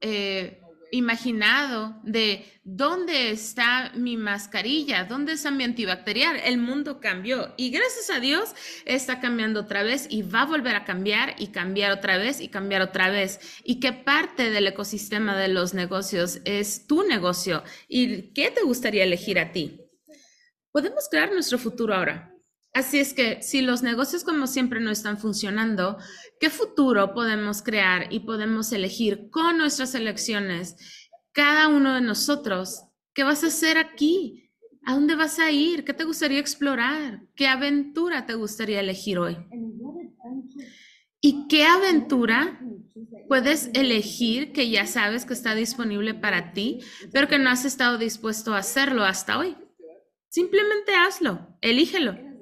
eh, 0.00 0.60
imaginado 0.96 2.00
de 2.02 2.44
dónde 2.64 3.30
está 3.30 3.92
mi 3.94 4.16
mascarilla? 4.16 5.04
¿Dónde 5.04 5.32
está 5.32 5.50
mi 5.50 5.64
antibacterial? 5.64 6.36
El 6.44 6.58
mundo 6.58 7.00
cambió 7.00 7.54
y 7.56 7.70
gracias 7.70 8.10
a 8.10 8.20
Dios 8.20 8.54
está 8.84 9.20
cambiando 9.20 9.60
otra 9.60 9.82
vez 9.82 10.06
y 10.10 10.22
va 10.22 10.42
a 10.42 10.46
volver 10.46 10.76
a 10.76 10.84
cambiar 10.84 11.34
y 11.38 11.48
cambiar 11.48 11.92
otra 11.92 12.16
vez 12.16 12.40
y 12.40 12.48
cambiar 12.48 12.82
otra 12.82 13.10
vez. 13.10 13.40
Y 13.64 13.80
qué 13.80 13.92
parte 13.92 14.50
del 14.50 14.66
ecosistema 14.66 15.36
de 15.36 15.48
los 15.48 15.74
negocios 15.74 16.40
es 16.44 16.86
tu 16.86 17.02
negocio 17.02 17.62
y 17.88 18.32
qué 18.32 18.50
te 18.50 18.62
gustaría 18.62 19.04
elegir 19.04 19.38
a 19.38 19.52
ti. 19.52 19.80
Podemos 20.72 21.08
crear 21.08 21.32
nuestro 21.32 21.58
futuro 21.58 21.94
ahora. 21.94 22.33
Así 22.74 22.98
es 22.98 23.14
que 23.14 23.40
si 23.40 23.62
los 23.62 23.84
negocios 23.84 24.24
como 24.24 24.48
siempre 24.48 24.80
no 24.80 24.90
están 24.90 25.16
funcionando, 25.16 25.96
¿qué 26.40 26.50
futuro 26.50 27.14
podemos 27.14 27.62
crear 27.62 28.12
y 28.12 28.20
podemos 28.20 28.72
elegir 28.72 29.30
con 29.30 29.58
nuestras 29.58 29.94
elecciones? 29.94 30.76
Cada 31.30 31.68
uno 31.68 31.94
de 31.94 32.00
nosotros, 32.00 32.82
¿qué 33.14 33.22
vas 33.22 33.44
a 33.44 33.46
hacer 33.46 33.78
aquí? 33.78 34.50
¿A 34.84 34.94
dónde 34.94 35.14
vas 35.14 35.38
a 35.38 35.52
ir? 35.52 35.84
¿Qué 35.84 35.94
te 35.94 36.02
gustaría 36.02 36.40
explorar? 36.40 37.22
¿Qué 37.36 37.46
aventura 37.46 38.26
te 38.26 38.34
gustaría 38.34 38.80
elegir 38.80 39.20
hoy? 39.20 39.36
¿Y 41.20 41.46
qué 41.46 41.66
aventura 41.66 42.60
puedes 43.28 43.70
elegir 43.74 44.52
que 44.52 44.68
ya 44.68 44.88
sabes 44.88 45.24
que 45.24 45.32
está 45.32 45.54
disponible 45.54 46.12
para 46.12 46.52
ti, 46.52 46.80
pero 47.12 47.28
que 47.28 47.38
no 47.38 47.50
has 47.50 47.64
estado 47.64 47.98
dispuesto 47.98 48.52
a 48.52 48.58
hacerlo 48.58 49.04
hasta 49.04 49.38
hoy? 49.38 49.56
Simplemente 50.28 50.92
hazlo, 50.96 51.56
elígelo 51.60 52.33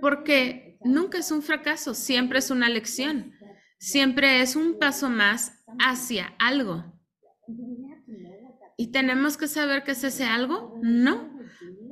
porque 0.00 0.78
nunca 0.84 1.18
es 1.18 1.30
un 1.30 1.42
fracaso, 1.42 1.94
siempre 1.94 2.38
es 2.38 2.50
una 2.50 2.68
lección, 2.68 3.32
siempre 3.78 4.40
es 4.40 4.56
un 4.56 4.78
paso 4.78 5.08
más 5.08 5.64
hacia 5.78 6.34
algo. 6.38 6.84
¿Y 8.76 8.88
tenemos 8.92 9.36
que 9.36 9.48
saber 9.48 9.84
qué 9.84 9.92
es 9.92 10.04
ese 10.04 10.24
algo? 10.24 10.78
No, 10.82 11.30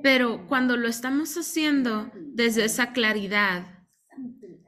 pero 0.02 0.46
cuando 0.46 0.76
lo 0.76 0.88
estamos 0.88 1.34
haciendo 1.36 2.10
desde 2.14 2.64
esa 2.64 2.92
claridad 2.92 3.86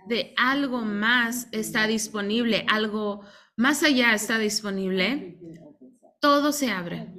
de 0.09 0.33
algo 0.37 0.83
más 0.83 1.49
está 1.53 1.87
disponible, 1.87 2.65
algo 2.69 3.23
más 3.57 3.83
allá 3.83 4.15
está 4.15 4.39
disponible, 4.39 5.39
todo 6.21 6.53
se 6.53 6.71
abre, 6.71 7.13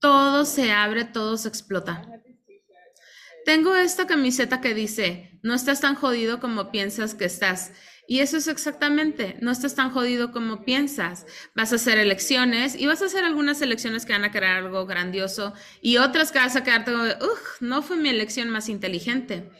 todo 0.00 0.44
se 0.44 0.72
abre, 0.72 1.04
todo 1.04 1.36
se 1.36 1.48
explota. 1.48 2.11
Tengo 3.44 3.74
esta 3.74 4.06
camiseta 4.06 4.60
que 4.60 4.74
dice, 4.74 5.38
no 5.42 5.54
estás 5.54 5.80
tan 5.80 5.94
jodido 5.94 6.38
como 6.40 6.70
piensas 6.70 7.14
que 7.14 7.24
estás. 7.24 7.72
Y 8.06 8.20
eso 8.20 8.36
es 8.36 8.48
exactamente, 8.48 9.36
no 9.40 9.50
estás 9.50 9.74
tan 9.74 9.90
jodido 9.90 10.32
como 10.32 10.64
piensas. 10.64 11.26
Vas 11.54 11.72
a 11.72 11.76
hacer 11.76 11.98
elecciones 11.98 12.74
y 12.78 12.86
vas 12.86 13.00
a 13.02 13.06
hacer 13.06 13.24
algunas 13.24 13.62
elecciones 13.62 14.04
que 14.04 14.12
van 14.12 14.24
a 14.24 14.32
crear 14.32 14.58
algo 14.58 14.86
grandioso 14.86 15.54
y 15.80 15.98
otras 15.98 16.32
que 16.32 16.38
vas 16.38 16.56
a 16.56 16.64
quedarte 16.64 16.92
como, 16.92 17.04
no 17.60 17.82
fue 17.82 17.96
mi 17.96 18.08
elección 18.08 18.50
más 18.50 18.68
inteligente. 18.68 19.50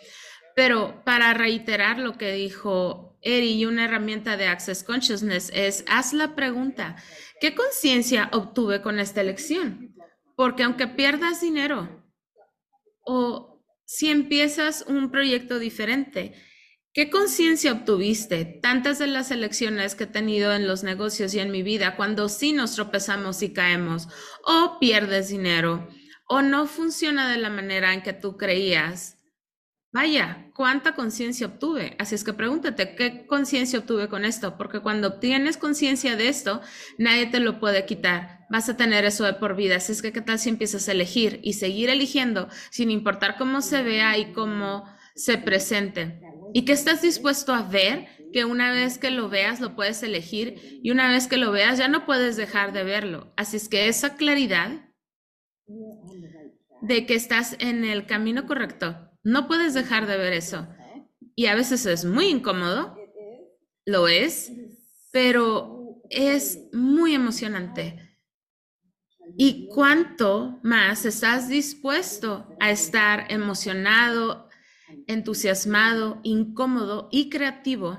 Pero 0.55 1.03
para 1.05 1.33
reiterar 1.35 1.99
lo 1.99 2.19
que 2.19 2.33
dijo 2.33 3.19
Eri 3.23 3.53
y 3.55 3.65
una 3.65 3.85
herramienta 3.85 4.37
de 4.37 4.49
Access 4.49 4.83
Consciousness 4.83 5.51
es, 5.55 5.85
haz 5.89 6.13
la 6.13 6.35
pregunta, 6.35 6.97
¿qué 7.41 7.55
conciencia 7.55 8.29
obtuve 8.33 8.83
con 8.83 8.99
esta 8.99 9.21
elección? 9.21 9.95
Porque 10.37 10.65
aunque 10.65 10.89
pierdas 10.89 11.41
dinero 11.41 12.05
o 13.05 13.52
si 13.95 14.09
empiezas 14.09 14.87
un 14.89 15.11
proyecto 15.11 15.59
diferente? 15.59 16.33
¿Qué 16.95 17.11
conciencia 17.11 17.73
obtuviste? 17.73 18.47
Tantas 18.47 18.99
de 18.99 19.07
las 19.07 19.31
elecciones 19.31 19.95
que 19.95 20.05
he 20.05 20.07
tenido 20.07 20.55
en 20.55 20.67
los 20.67 20.83
negocios 20.83 21.35
y 21.35 21.41
en 21.41 21.51
mi 21.51 21.63
vida, 21.63 21.95
cuando 21.95 22.31
sí 22.31 22.55
nos 22.55 22.75
tropezamos 22.75 23.43
y 23.43 23.53
caemos, 23.53 24.09
o 24.47 24.79
pierdes 24.81 25.29
dinero, 25.29 25.89
o 26.27 26.41
no 26.41 26.67
funciona 26.67 27.31
de 27.31 27.37
la 27.37 27.51
manera 27.51 27.93
en 27.93 28.01
que 28.01 28.15
tú 28.15 28.39
creías, 28.39 29.19
Vaya, 29.93 30.51
¿cuánta 30.55 30.95
conciencia 30.95 31.47
obtuve? 31.47 31.97
Así 31.99 32.15
es 32.15 32.25
que 32.25 32.33
pregúntate, 32.33 32.95
¿qué 32.95 33.27
conciencia 33.27 33.79
obtuve 33.79 34.09
con 34.09 34.25
esto? 34.25 34.57
Porque 34.57 34.81
cuando 34.81 35.09
obtienes 35.09 35.59
conciencia 35.59 36.17
de 36.17 36.29
esto, 36.29 36.63
nadie 36.97 37.27
te 37.27 37.41
lo 37.41 37.61
puede 37.61 37.85
quitar. 37.85 38.47
Vas 38.49 38.71
a 38.71 38.77
tener 38.79 39.05
eso 39.05 39.25
de 39.25 39.35
por 39.35 39.55
vida. 39.55 39.77
Así 39.77 39.93
es 39.93 40.01
que, 40.01 40.11
¿qué 40.11 40.23
tal 40.23 40.39
si 40.39 40.49
empiezas 40.49 40.89
a 40.89 40.93
elegir 40.93 41.41
y 41.43 41.53
seguir 41.53 41.91
eligiendo 41.91 42.49
sin 42.71 42.91
importar 42.91 43.37
cómo 43.37 43.61
se 43.61 43.83
vea 43.83 44.17
y 44.17 44.33
cómo 44.33 44.87
se 45.15 45.37
presente? 45.37 46.23
¿Y 46.55 46.65
qué 46.65 46.73
estás 46.73 47.03
dispuesto 47.03 47.53
a 47.53 47.61
ver? 47.63 48.09
Que 48.33 48.47
una 48.47 48.73
vez 48.73 48.97
que 48.97 49.11
lo 49.11 49.29
veas, 49.29 49.61
lo 49.61 49.77
puedes 49.77 50.03
elegir 50.03 50.81
y 50.83 50.91
una 50.91 51.11
vez 51.11 51.27
que 51.27 51.37
lo 51.37 51.53
veas, 51.53 51.77
ya 51.77 51.89
no 51.89 52.07
puedes 52.07 52.37
dejar 52.37 52.73
de 52.73 52.83
verlo. 52.83 53.35
Así 53.37 53.59
es 53.59 53.69
que 53.69 53.89
esa 53.89 54.17
claridad 54.17 54.89
de 56.81 57.05
que 57.05 57.15
estás 57.15 57.57
en 57.59 57.85
el 57.85 58.07
camino 58.07 58.47
correcto 58.47 59.12
no 59.25 59.47
puedes 59.49 59.75
dejar 59.75 60.07
de 60.07 60.17
ver 60.17 60.33
eso. 60.33 60.69
Y 61.35 61.47
a 61.47 61.55
veces 61.55 61.87
es 61.87 62.05
muy 62.05 62.27
incómodo, 62.27 62.97
lo 63.87 64.09
es, 64.09 64.53
pero 65.13 66.03
es 66.11 66.61
muy 66.73 67.15
emocionante. 67.15 68.19
¿Y 69.37 69.69
cuánto 69.69 70.59
más 70.63 71.05
estás 71.05 71.49
dispuesto 71.49 72.55
a 72.61 72.71
estar 72.71 73.27
emocionado, 73.31 74.49
entusiasmado, 75.07 76.21
incómodo 76.23 77.09
y 77.13 77.29
creativo 77.31 77.99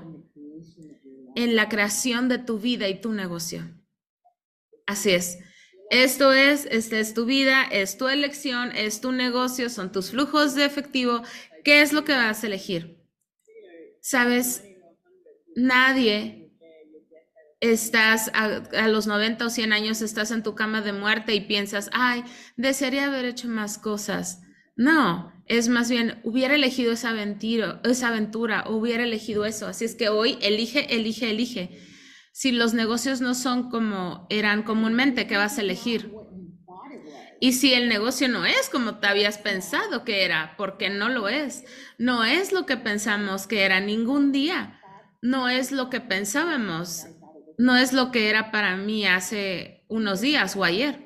en 1.34 1.54
la 1.54 1.68
creación 1.68 2.28
de 2.28 2.38
tu 2.38 2.58
vida 2.58 2.88
y 2.88 3.00
tu 3.00 3.12
negocio? 3.12 3.62
Así 4.86 5.10
es. 5.10 5.38
Esto 5.94 6.32
es, 6.32 6.66
esta 6.72 6.98
es 6.98 7.14
tu 7.14 7.24
vida, 7.24 7.62
es 7.70 7.96
tu 7.96 8.08
elección, 8.08 8.72
es 8.74 9.00
tu 9.00 9.12
negocio, 9.12 9.70
son 9.70 9.92
tus 9.92 10.10
flujos 10.10 10.56
de 10.56 10.64
efectivo. 10.64 11.22
¿Qué 11.62 11.82
es 11.82 11.92
lo 11.92 12.02
que 12.02 12.14
vas 12.14 12.42
a 12.42 12.48
elegir? 12.48 12.98
Sabes, 14.00 14.64
nadie 15.54 16.50
estás 17.60 18.28
a, 18.34 18.88
los 18.88 19.06
90 19.06 19.46
o 19.46 19.50
100 19.50 19.72
años, 19.72 20.02
estás 20.02 20.32
en 20.32 20.42
tu 20.42 20.56
cama 20.56 20.80
de 20.82 20.92
muerte 20.92 21.32
y 21.32 21.42
piensas, 21.42 21.90
ay, 21.92 22.24
desearía 22.56 23.06
haber 23.06 23.26
hecho 23.26 23.46
más 23.46 23.78
cosas. 23.78 24.42
No, 24.74 25.32
es 25.46 25.68
más 25.68 25.88
bien, 25.88 26.20
hubiera 26.24 26.56
elegido 26.56 26.90
esa 26.90 27.10
aventura, 27.10 27.80
esa 27.84 28.08
aventura, 28.08 28.64
hubiera 28.68 29.04
elegido 29.04 29.44
eso. 29.44 29.68
Así 29.68 29.84
es 29.84 29.94
que 29.94 30.08
hoy 30.08 30.38
elige, 30.42 30.92
elige, 30.92 31.30
elige. 31.30 31.93
Si 32.34 32.50
los 32.50 32.74
negocios 32.74 33.20
no 33.20 33.32
son 33.32 33.70
como 33.70 34.26
eran 34.28 34.64
comúnmente, 34.64 35.28
¿qué 35.28 35.36
vas 35.36 35.56
a 35.56 35.60
elegir? 35.60 36.12
Y 37.40 37.52
si 37.52 37.74
el 37.74 37.88
negocio 37.88 38.28
no 38.28 38.44
es 38.44 38.68
como 38.70 38.98
te 38.98 39.06
habías 39.06 39.38
pensado 39.38 40.04
que 40.04 40.24
era, 40.24 40.56
porque 40.58 40.90
no 40.90 41.08
lo 41.08 41.28
es, 41.28 41.62
no 41.96 42.24
es 42.24 42.50
lo 42.50 42.66
que 42.66 42.76
pensamos 42.76 43.46
que 43.46 43.62
era 43.62 43.78
ningún 43.78 44.32
día, 44.32 44.80
no 45.22 45.48
es 45.48 45.70
lo 45.70 45.90
que 45.90 46.00
pensábamos, 46.00 47.06
no 47.56 47.76
es 47.76 47.92
lo 47.92 48.10
que 48.10 48.28
era 48.28 48.50
para 48.50 48.76
mí 48.76 49.06
hace 49.06 49.84
unos 49.86 50.20
días 50.20 50.56
o 50.56 50.64
ayer. 50.64 51.04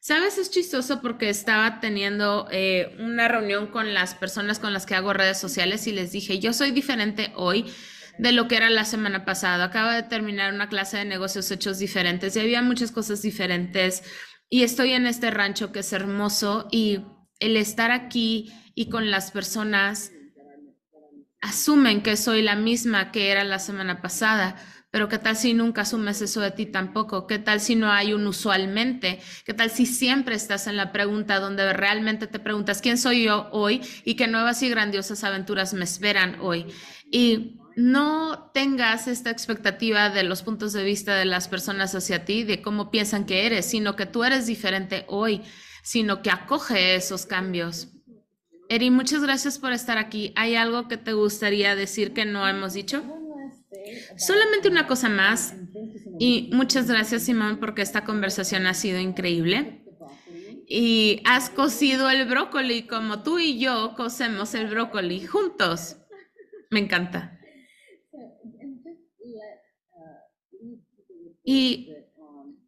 Sabes, 0.00 0.36
es 0.36 0.50
chistoso 0.50 1.00
porque 1.00 1.28
estaba 1.28 1.78
teniendo 1.78 2.48
eh, 2.50 2.96
una 2.98 3.28
reunión 3.28 3.68
con 3.68 3.94
las 3.94 4.16
personas 4.16 4.58
con 4.58 4.72
las 4.72 4.84
que 4.84 4.96
hago 4.96 5.12
redes 5.12 5.38
sociales 5.38 5.86
y 5.86 5.92
les 5.92 6.10
dije, 6.10 6.40
yo 6.40 6.52
soy 6.52 6.72
diferente 6.72 7.32
hoy 7.36 7.72
de 8.20 8.32
lo 8.32 8.48
que 8.48 8.56
era 8.56 8.68
la 8.68 8.84
semana 8.84 9.24
pasada. 9.24 9.64
Acabo 9.64 9.90
de 9.90 10.02
terminar 10.02 10.52
una 10.52 10.68
clase 10.68 10.98
de 10.98 11.04
negocios 11.06 11.50
hechos 11.50 11.78
diferentes 11.78 12.36
y 12.36 12.40
había 12.40 12.62
muchas 12.62 12.92
cosas 12.92 13.22
diferentes 13.22 14.02
y 14.50 14.62
estoy 14.62 14.92
en 14.92 15.06
este 15.06 15.30
rancho 15.30 15.72
que 15.72 15.80
es 15.80 15.92
hermoso 15.92 16.68
y 16.70 17.00
el 17.38 17.56
estar 17.56 17.90
aquí 17.90 18.52
y 18.74 18.90
con 18.90 19.10
las 19.10 19.30
personas 19.30 20.12
asumen 21.40 22.02
que 22.02 22.18
soy 22.18 22.42
la 22.42 22.56
misma 22.56 23.10
que 23.10 23.30
era 23.30 23.44
la 23.44 23.58
semana 23.58 24.02
pasada, 24.02 24.56
pero 24.90 25.08
¿qué 25.08 25.18
tal 25.18 25.36
si 25.36 25.54
nunca 25.54 25.82
asumes 25.82 26.20
eso 26.20 26.40
de 26.40 26.50
ti 26.50 26.66
tampoco? 26.66 27.26
¿Qué 27.26 27.38
tal 27.38 27.60
si 27.60 27.76
no 27.76 27.92
hay 27.92 28.12
un 28.12 28.26
usualmente? 28.26 29.20
¿Qué 29.44 29.54
tal 29.54 29.70
si 29.70 29.86
siempre 29.86 30.34
estás 30.34 30.66
en 30.66 30.76
la 30.76 30.90
pregunta 30.92 31.38
donde 31.38 31.72
realmente 31.72 32.26
te 32.26 32.40
preguntas 32.40 32.80
quién 32.80 32.98
soy 32.98 33.24
yo 33.24 33.48
hoy 33.52 33.82
y 34.04 34.14
qué 34.16 34.26
nuevas 34.26 34.62
y 34.62 34.68
grandiosas 34.68 35.22
aventuras 35.22 35.74
me 35.74 35.84
esperan 35.84 36.38
hoy? 36.40 36.66
Y 37.10 37.60
no 37.76 38.50
tengas 38.52 39.06
esta 39.06 39.30
expectativa 39.30 40.10
de 40.10 40.24
los 40.24 40.42
puntos 40.42 40.72
de 40.72 40.82
vista 40.82 41.14
de 41.14 41.24
las 41.24 41.46
personas 41.46 41.94
hacia 41.94 42.24
ti, 42.24 42.42
de 42.42 42.60
cómo 42.60 42.90
piensan 42.90 43.26
que 43.26 43.46
eres, 43.46 43.66
sino 43.66 43.94
que 43.94 44.06
tú 44.06 44.24
eres 44.24 44.46
diferente 44.46 45.04
hoy, 45.06 45.42
sino 45.84 46.20
que 46.20 46.30
acoge 46.30 46.96
esos 46.96 47.26
cambios. 47.26 47.88
Eri, 48.68 48.90
muchas 48.90 49.22
gracias 49.22 49.58
por 49.58 49.72
estar 49.72 49.98
aquí. 49.98 50.32
¿Hay 50.36 50.56
algo 50.56 50.88
que 50.88 50.96
te 50.96 51.12
gustaría 51.12 51.76
decir 51.76 52.12
que 52.12 52.24
no 52.24 52.46
hemos 52.46 52.74
dicho? 52.74 53.02
Solamente 54.16 54.68
una 54.68 54.86
cosa 54.86 55.08
más. 55.08 55.54
Y 56.18 56.50
muchas 56.52 56.88
gracias, 56.88 57.22
Simón, 57.22 57.58
porque 57.58 57.82
esta 57.82 58.04
conversación 58.04 58.66
ha 58.66 58.74
sido 58.74 58.98
increíble. 58.98 59.84
Y 60.66 61.20
has 61.24 61.50
cocido 61.50 62.10
el 62.10 62.26
brócoli 62.26 62.86
como 62.86 63.22
tú 63.22 63.38
y 63.38 63.58
yo 63.58 63.94
cocemos 63.96 64.54
el 64.54 64.68
brócoli 64.68 65.26
juntos. 65.26 65.96
Me 66.70 66.80
encanta. 66.80 67.40
¿Y 71.42 71.92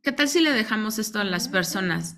qué 0.02 0.10
tal 0.10 0.28
si 0.28 0.40
le 0.40 0.52
dejamos 0.52 0.98
esto 0.98 1.20
a 1.20 1.24
las 1.24 1.48
personas? 1.48 2.16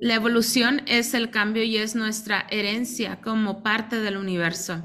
La 0.00 0.14
evolución 0.14 0.82
es 0.86 1.14
el 1.14 1.30
cambio 1.30 1.62
y 1.62 1.76
es 1.76 1.94
nuestra 1.94 2.46
herencia 2.50 3.20
como 3.20 3.62
parte 3.62 4.00
del 4.00 4.16
universo. 4.16 4.82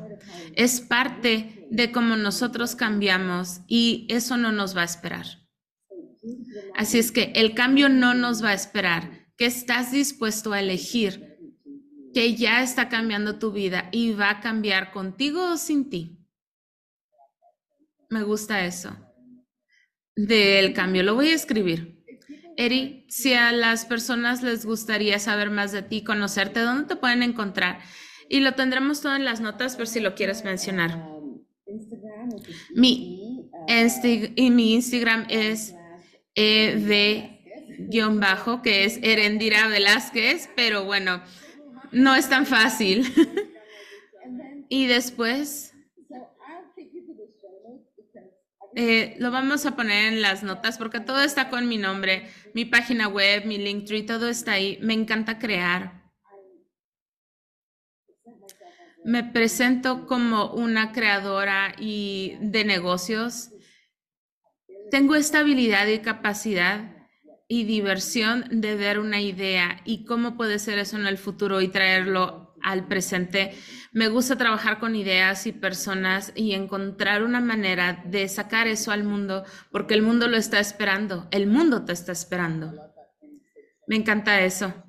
Es 0.53 0.79
parte 0.79 1.56
de 1.69 1.91
cómo 1.91 2.15
nosotros 2.15 2.75
cambiamos 2.75 3.61
y 3.67 4.07
eso 4.09 4.37
no 4.37 4.51
nos 4.51 4.75
va 4.75 4.81
a 4.81 4.85
esperar. 4.85 5.25
Así 6.75 6.99
es 6.99 7.11
que 7.11 7.31
el 7.35 7.53
cambio 7.53 7.89
no 7.89 8.13
nos 8.13 8.43
va 8.43 8.49
a 8.49 8.53
esperar. 8.53 9.27
¿Qué 9.37 9.45
estás 9.45 9.91
dispuesto 9.91 10.53
a 10.53 10.59
elegir? 10.59 11.37
Que 12.13 12.35
ya 12.35 12.63
está 12.63 12.89
cambiando 12.89 13.37
tu 13.37 13.51
vida 13.51 13.89
y 13.91 14.13
va 14.13 14.29
a 14.29 14.39
cambiar 14.39 14.91
contigo 14.91 15.53
o 15.53 15.57
sin 15.57 15.89
ti. 15.89 16.17
Me 18.09 18.23
gusta 18.23 18.65
eso 18.65 18.95
del 20.15 20.73
cambio. 20.73 21.03
Lo 21.03 21.15
voy 21.15 21.29
a 21.29 21.35
escribir. 21.35 22.03
Eri, 22.57 23.05
si 23.07 23.33
a 23.33 23.51
las 23.51 23.85
personas 23.85 24.41
les 24.41 24.65
gustaría 24.65 25.19
saber 25.19 25.51
más 25.51 25.71
de 25.71 25.83
ti, 25.83 26.03
conocerte, 26.03 26.61
¿dónde 26.61 26.87
te 26.87 26.95
pueden 26.95 27.21
encontrar? 27.21 27.79
Y 28.29 28.39
lo 28.39 28.55
tendremos 28.55 29.01
todo 29.01 29.15
en 29.15 29.25
las 29.25 29.41
notas 29.41 29.75
por 29.75 29.87
si 29.87 29.99
lo 29.99 30.15
quieres 30.15 30.43
mencionar. 30.43 31.16
Mi, 32.73 33.49
y 34.35 34.51
mi 34.51 34.73
Instagram 34.73 35.25
es 35.29 35.75
ed-bajo, 36.35 37.01
que 38.61 38.85
es 38.85 38.99
Erendira 39.01 39.67
Velázquez, 39.67 40.49
pero 40.55 40.85
bueno, 40.85 41.21
no 41.91 42.15
es 42.15 42.29
tan 42.29 42.45
fácil. 42.45 43.05
y 44.69 44.85
después 44.87 45.73
Eh, 48.79 49.15
lo 49.17 49.31
vamos 49.31 49.65
a 49.65 49.75
poner 49.75 50.13
en 50.13 50.21
las 50.21 50.43
notas 50.43 50.77
porque 50.77 50.99
todo 50.99 51.23
está 51.23 51.49
con 51.49 51.67
mi 51.67 51.77
nombre, 51.77 52.29
mi 52.53 52.63
página 52.63 53.07
web, 53.07 53.43
mi 53.43 53.57
Linktree, 53.57 54.03
todo 54.03 54.29
está 54.29 54.51
ahí. 54.51 54.77
Me 54.83 54.93
encanta 54.93 55.39
crear. 55.39 55.96
Me 59.07 59.23
presento 59.23 60.05
como 60.05 60.51
una 60.51 60.91
creadora 60.91 61.73
y 61.79 62.35
de 62.41 62.65
negocios. 62.65 63.51
Tengo 64.91 65.15
esta 65.15 65.39
habilidad 65.39 65.87
y 65.87 65.99
capacidad 65.99 66.93
y 67.47 67.63
diversión 67.63 68.43
de 68.51 68.75
ver 68.75 68.99
una 68.99 69.21
idea 69.21 69.79
y 69.85 70.03
cómo 70.03 70.35
puede 70.35 70.59
ser 70.59 70.77
eso 70.77 70.97
en 70.97 71.07
el 71.07 71.17
futuro 71.17 71.61
y 71.61 71.69
traerlo 71.69 72.53
al 72.61 72.85
presente. 72.89 73.55
Me 73.93 74.09
gusta 74.09 74.37
trabajar 74.37 74.77
con 74.77 74.93
ideas 74.93 75.47
y 75.47 75.53
personas 75.53 76.33
y 76.35 76.53
encontrar 76.53 77.23
una 77.23 77.39
manera 77.39 78.03
de 78.07 78.27
sacar 78.27 78.67
eso 78.67 78.91
al 78.91 79.05
mundo 79.05 79.45
porque 79.71 79.93
el 79.93 80.01
mundo 80.01 80.27
lo 80.27 80.35
está 80.35 80.59
esperando, 80.59 81.29
el 81.31 81.47
mundo 81.47 81.85
te 81.85 81.93
está 81.93 82.11
esperando. 82.11 82.73
Me 83.87 83.95
encanta 83.95 84.41
eso. 84.41 84.86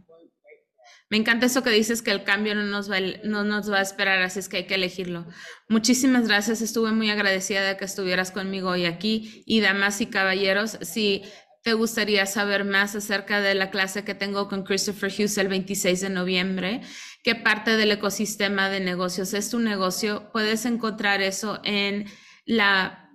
Me 1.10 1.16
encanta 1.16 1.46
eso 1.46 1.62
que 1.62 1.70
dices 1.70 2.02
que 2.02 2.10
el 2.10 2.22
cambio 2.22 2.54
no 2.54 2.64
nos, 2.64 2.90
va, 2.90 2.98
no 3.24 3.42
nos 3.42 3.70
va 3.70 3.78
a 3.78 3.82
esperar, 3.82 4.20
así 4.20 4.40
es 4.40 4.48
que 4.48 4.58
hay 4.58 4.66
que 4.66 4.74
elegirlo. 4.74 5.26
Muchísimas 5.68 6.28
gracias, 6.28 6.60
estuve 6.60 6.92
muy 6.92 7.10
agradecida 7.10 7.62
de 7.62 7.76
que 7.78 7.86
estuvieras 7.86 8.30
conmigo 8.30 8.70
hoy 8.70 8.84
aquí. 8.84 9.42
Y 9.46 9.60
damas 9.60 10.00
y 10.02 10.06
caballeros, 10.06 10.78
si 10.82 11.22
te 11.62 11.72
gustaría 11.72 12.26
saber 12.26 12.64
más 12.64 12.94
acerca 12.94 13.40
de 13.40 13.54
la 13.54 13.70
clase 13.70 14.04
que 14.04 14.14
tengo 14.14 14.48
con 14.48 14.64
Christopher 14.64 15.10
Hughes 15.10 15.38
el 15.38 15.48
26 15.48 16.00
de 16.00 16.10
noviembre, 16.10 16.82
qué 17.22 17.34
parte 17.34 17.76
del 17.76 17.92
ecosistema 17.92 18.68
de 18.68 18.80
negocios 18.80 19.32
es 19.34 19.50
tu 19.50 19.58
negocio, 19.58 20.30
puedes 20.32 20.66
encontrar 20.66 21.22
eso 21.22 21.60
en 21.64 22.06
la 22.44 23.07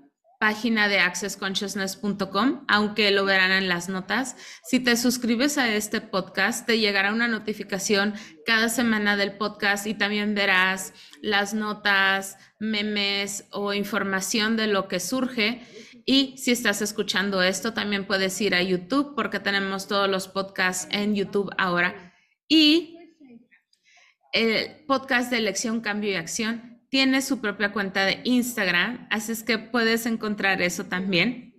página 0.43 0.89
de 0.89 0.99
accessconsciousness.com, 0.99 2.65
aunque 2.67 3.11
lo 3.11 3.23
verán 3.23 3.53
en 3.53 3.69
las 3.69 3.87
notas. 3.87 4.35
Si 4.65 4.81
te 4.81 4.97
suscribes 4.97 5.57
a 5.57 5.73
este 5.73 6.01
podcast, 6.01 6.67
te 6.67 6.79
llegará 6.79 7.13
una 7.13 7.29
notificación 7.29 8.13
cada 8.45 8.67
semana 8.67 9.15
del 9.15 9.37
podcast 9.37 9.87
y 9.87 9.93
también 9.93 10.35
verás 10.35 10.91
las 11.21 11.53
notas, 11.53 12.37
memes 12.59 13.45
o 13.51 13.73
información 13.73 14.57
de 14.57 14.67
lo 14.67 14.89
que 14.89 14.99
surge. 14.99 15.61
Y 16.05 16.35
si 16.37 16.51
estás 16.51 16.81
escuchando 16.81 17.41
esto, 17.41 17.71
también 17.71 18.05
puedes 18.05 18.41
ir 18.41 18.53
a 18.53 18.61
YouTube 18.61 19.15
porque 19.15 19.39
tenemos 19.39 19.87
todos 19.87 20.09
los 20.09 20.27
podcasts 20.27 20.89
en 20.91 21.15
YouTube 21.15 21.51
ahora. 21.57 22.13
Y 22.49 22.97
el 24.33 24.83
podcast 24.87 25.31
de 25.31 25.37
elección, 25.37 25.79
cambio 25.79 26.11
y 26.11 26.15
acción 26.15 26.72
tiene 26.93 27.23
su 27.23 27.41
propia 27.41 27.71
cuenta 27.71 28.05
de 28.05 28.21
Instagram, 28.23 29.07
así 29.09 29.31
es 29.31 29.41
que 29.41 29.57
puedes 29.57 30.05
encontrar 30.05 30.61
eso 30.61 30.85
también. 30.85 31.55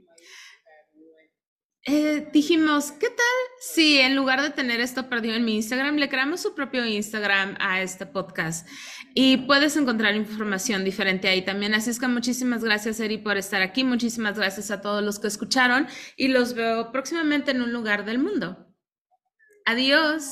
Eh, 1.87 2.29
dijimos, 2.33 2.93
¿qué 2.93 3.09
tal 3.09 3.27
si 3.61 3.99
en 3.99 4.15
lugar 4.15 4.41
de 4.43 4.51
tener 4.51 4.81
esto 4.81 5.09
perdido 5.09 5.35
en 5.35 5.45
mi 5.45 5.57
Instagram, 5.57 5.97
le 5.97 6.09
creamos 6.09 6.41
su 6.41 6.55
propio 6.55 6.87
Instagram 6.87 7.57
a 7.59 7.83
este 7.83 8.07
podcast? 8.07 8.69
Y 9.13 9.39
puedes 9.39 9.77
encontrar 9.77 10.15
información 10.15 10.85
diferente 10.85 11.27
ahí 11.27 11.43
también. 11.43 11.75
Así 11.75 11.91
es 11.91 11.99
que 11.99 12.07
muchísimas 12.07 12.63
gracias, 12.63 13.01
Eri, 13.01 13.19
por 13.19 13.37
estar 13.37 13.61
aquí. 13.61 13.83
Muchísimas 13.83 14.39
gracias 14.39 14.71
a 14.71 14.81
todos 14.81 15.03
los 15.03 15.19
que 15.19 15.27
escucharon 15.27 15.89
y 16.17 16.29
los 16.29 16.55
veo 16.55 16.93
próximamente 16.93 17.51
en 17.51 17.61
un 17.61 17.73
lugar 17.73 18.05
del 18.05 18.21
mundo. 18.21 18.73
Adiós. 19.67 20.27